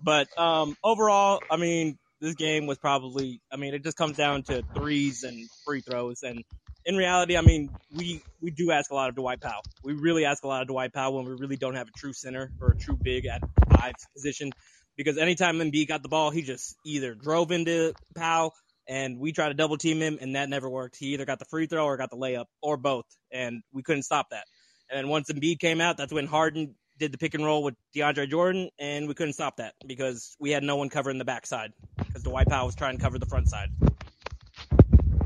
[0.03, 3.41] but um, overall, I mean, this game was probably.
[3.53, 6.45] I mean, it just comes down to threes and free throws, and
[6.87, 9.63] in reality, I mean, we we do ask a lot of Dwight Powell.
[9.83, 12.13] We really ask a lot of Dwight Powell when we really don't have a true
[12.13, 14.53] center or a true big at five position
[14.97, 18.55] because anytime Embiid got the ball, he just either drove into Powell
[18.87, 20.97] and we tried to double team him and that never worked.
[20.97, 24.03] He either got the free throw or got the layup or both, and we couldn't
[24.03, 24.45] stop that.
[24.91, 27.75] And then once Embiid came out, that's when Harden did the pick and roll with
[27.97, 31.73] DeAndre Jordan, and we couldn't stop that because we had no one covering the backside
[31.97, 33.71] because Dwight Powell was trying to cover the front side.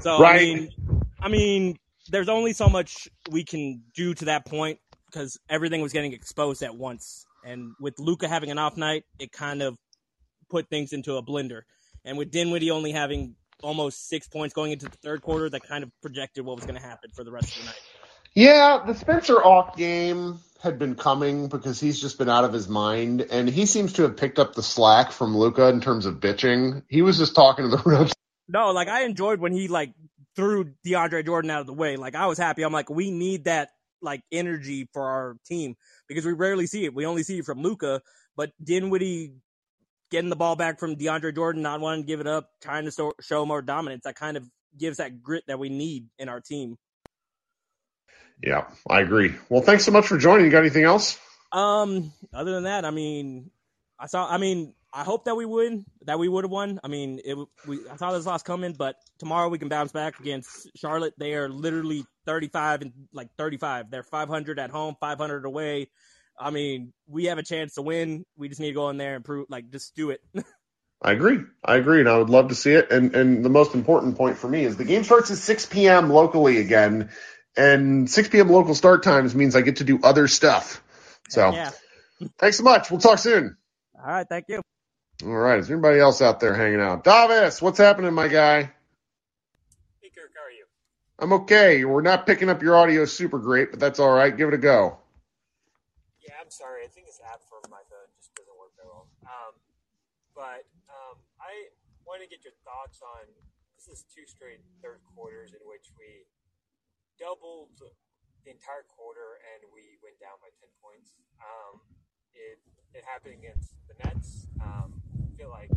[0.00, 0.40] So Right.
[0.40, 0.70] I mean,
[1.20, 1.78] I mean,
[2.10, 6.62] there's only so much we can do to that point because everything was getting exposed
[6.62, 7.24] at once.
[7.44, 9.76] And with Luka having an off night, it kind of
[10.50, 11.62] put things into a blender.
[12.04, 15.82] And with Dinwiddie only having almost six points going into the third quarter, that kind
[15.82, 17.80] of projected what was going to happen for the rest of the night.
[18.34, 22.68] Yeah, the Spencer off game had been coming because he's just been out of his
[22.68, 26.16] mind, and he seems to have picked up the slack from Luka in terms of
[26.16, 26.82] bitching.
[26.88, 28.12] He was just talking to the refs.
[28.48, 29.92] No, like I enjoyed when he like
[30.39, 31.97] threw DeAndre Jordan out of the way.
[31.97, 32.62] Like I was happy.
[32.62, 33.70] I'm like, we need that
[34.01, 35.74] like energy for our team
[36.07, 36.95] because we rarely see it.
[36.95, 38.01] We only see it from Luka,
[38.36, 39.32] but Dinwiddie
[40.12, 43.12] getting the ball back from DeAndre Jordan, not wanting to give it up, trying to
[43.20, 44.05] show more dominance.
[44.05, 46.78] That kind of gives that grit that we need in our team.
[48.41, 49.34] Yeah, I agree.
[49.49, 50.45] Well, thanks so much for joining.
[50.45, 51.18] You got anything else?
[51.51, 53.51] Um, other than that, I mean,
[53.99, 54.32] I saw.
[54.32, 55.84] I mean, I hope that we win.
[56.07, 56.80] That we would have won.
[56.82, 57.38] I mean, it.
[57.68, 61.14] We I saw this loss coming, but tomorrow we can bounce back against Charlotte.
[61.16, 63.92] They are literally 35 and like 35.
[63.92, 65.88] They're 500 at home, 500 away.
[66.36, 68.24] I mean, we have a chance to win.
[68.36, 70.20] We just need to go in there and prove, like, just do it.
[71.03, 71.44] I agree.
[71.64, 72.90] I agree, and I would love to see it.
[72.90, 76.11] And and the most important point for me is the game starts at 6 p.m.
[76.11, 77.11] locally again,
[77.57, 78.49] and 6 p.m.
[78.49, 80.82] local start times means I get to do other stuff.
[81.28, 81.70] So, yeah.
[82.38, 82.90] thanks so much.
[82.90, 83.57] We'll talk soon.
[83.96, 84.26] All right.
[84.28, 84.61] Thank you.
[85.24, 85.58] All right.
[85.58, 87.02] Is anybody else out there hanging out?
[87.02, 88.70] Davis, what's happening, my guy?
[89.98, 90.64] Hey, Kirk, how are you?
[91.18, 91.84] I'm okay.
[91.84, 94.30] We're not picking up your audio super great, but that's all right.
[94.30, 94.98] Give it a go.
[96.22, 96.84] Yeah, I'm sorry.
[96.84, 99.10] I think this app for my phone just doesn't work very well.
[99.26, 99.58] Um,
[100.38, 101.74] but um, I
[102.06, 103.26] want to get your thoughts on
[103.74, 106.30] this is two straight third quarters in which we
[107.18, 107.74] doubled
[108.46, 111.18] the entire quarter and we went down by 10 points.
[111.42, 111.82] Um,
[112.38, 112.62] it,
[112.94, 114.46] it happened against the Nets.
[114.62, 114.94] Um,
[115.39, 115.70] feel like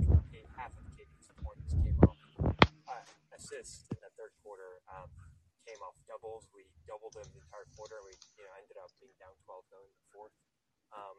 [0.57, 2.17] half of KD's points came off
[2.89, 3.05] uh,
[3.37, 5.05] assists in the third quarter um,
[5.69, 6.49] came off doubles.
[6.49, 8.01] We doubled them the entire quarter.
[8.01, 10.33] We you know ended up being down 12 going in the fourth.
[10.89, 11.17] Um,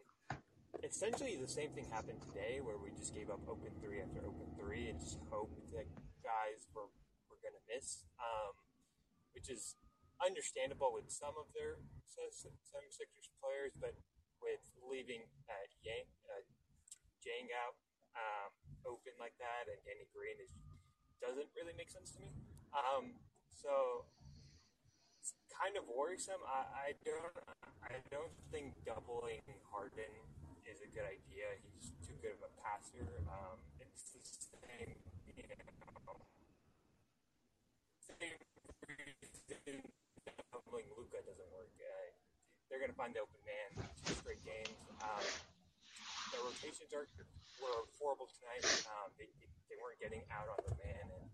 [0.82, 4.50] essentially, the same thing happened today, where we just gave up open three after open
[4.58, 5.86] three and just hoped that
[6.26, 6.90] guys were
[7.30, 8.58] were going to miss, um,
[9.38, 9.78] which is
[10.18, 11.78] understandable with some of their
[12.10, 13.94] 76ers players, but
[14.42, 16.42] with leaving uh, Yang, uh,
[17.22, 17.78] Jang out
[18.16, 18.50] um,
[18.84, 20.52] open like that and Danny Green is
[21.22, 22.34] doesn't really make sense to me.
[22.74, 23.14] Um,
[23.46, 24.04] so
[25.22, 26.42] it's kind of worrisome.
[26.42, 27.36] I, I don't
[27.86, 30.10] I don't think doubling Harden
[30.66, 31.46] is a good idea.
[31.62, 33.06] He's too good of a passer.
[33.30, 34.98] Um, it's the same,
[35.30, 36.18] you know,
[38.02, 38.34] same
[38.90, 39.78] reason
[40.50, 41.70] doubling Luka doesn't work.
[41.78, 42.10] Uh,
[42.66, 44.74] they're going to find the open man two straight games.
[45.02, 45.51] Um,
[46.32, 47.04] the rotations are
[47.60, 48.64] were horrible tonight.
[48.88, 49.28] Um, they,
[49.70, 51.26] they weren't getting out on the man, and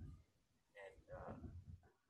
[0.76, 1.34] and uh,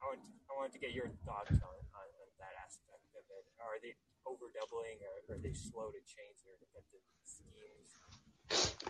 [0.00, 3.44] I want I wanted to get your thoughts on, on, on that aspect of it.
[3.60, 3.94] Are they
[4.26, 7.92] over doubling, or are they slow to change their defensive schemes?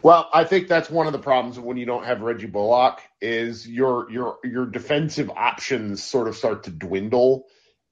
[0.03, 3.67] Well, I think that's one of the problems when you don't have Reggie Bullock is
[3.67, 7.47] your your your defensive options sort of start to dwindle.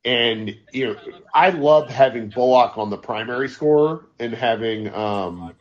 [0.05, 0.97] And you know,
[1.35, 5.53] I love having Bullock on the primary scorer and having um,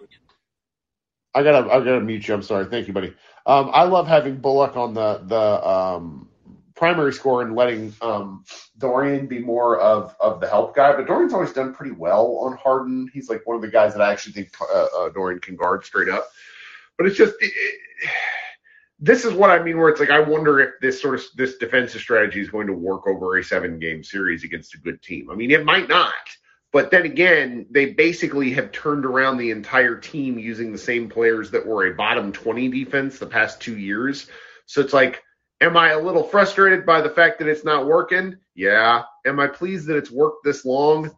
[1.35, 2.33] I gotta I gotta mute you.
[2.33, 2.65] I'm sorry.
[2.65, 3.13] Thank you, buddy.
[3.45, 6.29] Um, I love having Bullock on the the um,
[6.75, 8.45] primary score and letting um,
[8.77, 10.95] Dorian be more of of the help guy.
[10.95, 13.09] But Dorian's always done pretty well on Harden.
[13.13, 15.83] He's like one of the guys that I actually think uh, uh, Dorian can guard
[15.83, 16.29] straight up.
[16.97, 17.33] But it's just.
[17.41, 18.09] It, it,
[18.99, 21.57] this is what I mean, where it's like I wonder if this sort of this
[21.57, 25.29] defensive strategy is going to work over a seven game series against a good team.
[25.29, 26.13] I mean, it might not,
[26.75, 31.49] but then again, they basically have turned around the entire team using the same players
[31.51, 34.29] that were a bottom 20 defense the past two years.
[34.65, 35.23] So it's like,
[35.61, 38.35] am I a little frustrated by the fact that it's not working?
[38.55, 39.03] Yeah.
[39.25, 41.17] Am I pleased that it's worked this long?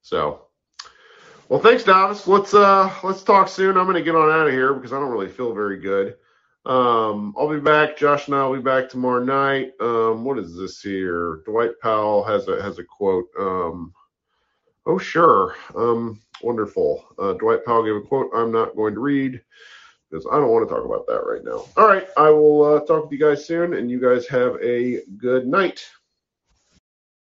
[0.00, 0.46] So,
[1.48, 2.26] well, thanks, Davis.
[2.26, 3.76] Let's uh let's talk soon.
[3.76, 6.16] I'm gonna get on out of here because I don't really feel very good.
[6.64, 7.96] Um, I'll be back.
[7.96, 9.72] Josh and I will be back tomorrow night.
[9.80, 11.42] Um, what is this here?
[11.44, 13.26] Dwight Powell has a has a quote.
[13.38, 13.92] Um,
[14.86, 15.56] oh sure.
[15.74, 17.04] Um, wonderful.
[17.18, 18.30] Uh, Dwight Powell gave a quote.
[18.34, 19.40] I'm not going to read
[20.08, 21.64] because I don't want to talk about that right now.
[21.76, 25.00] All right, I will uh, talk with you guys soon, and you guys have a
[25.16, 25.84] good night.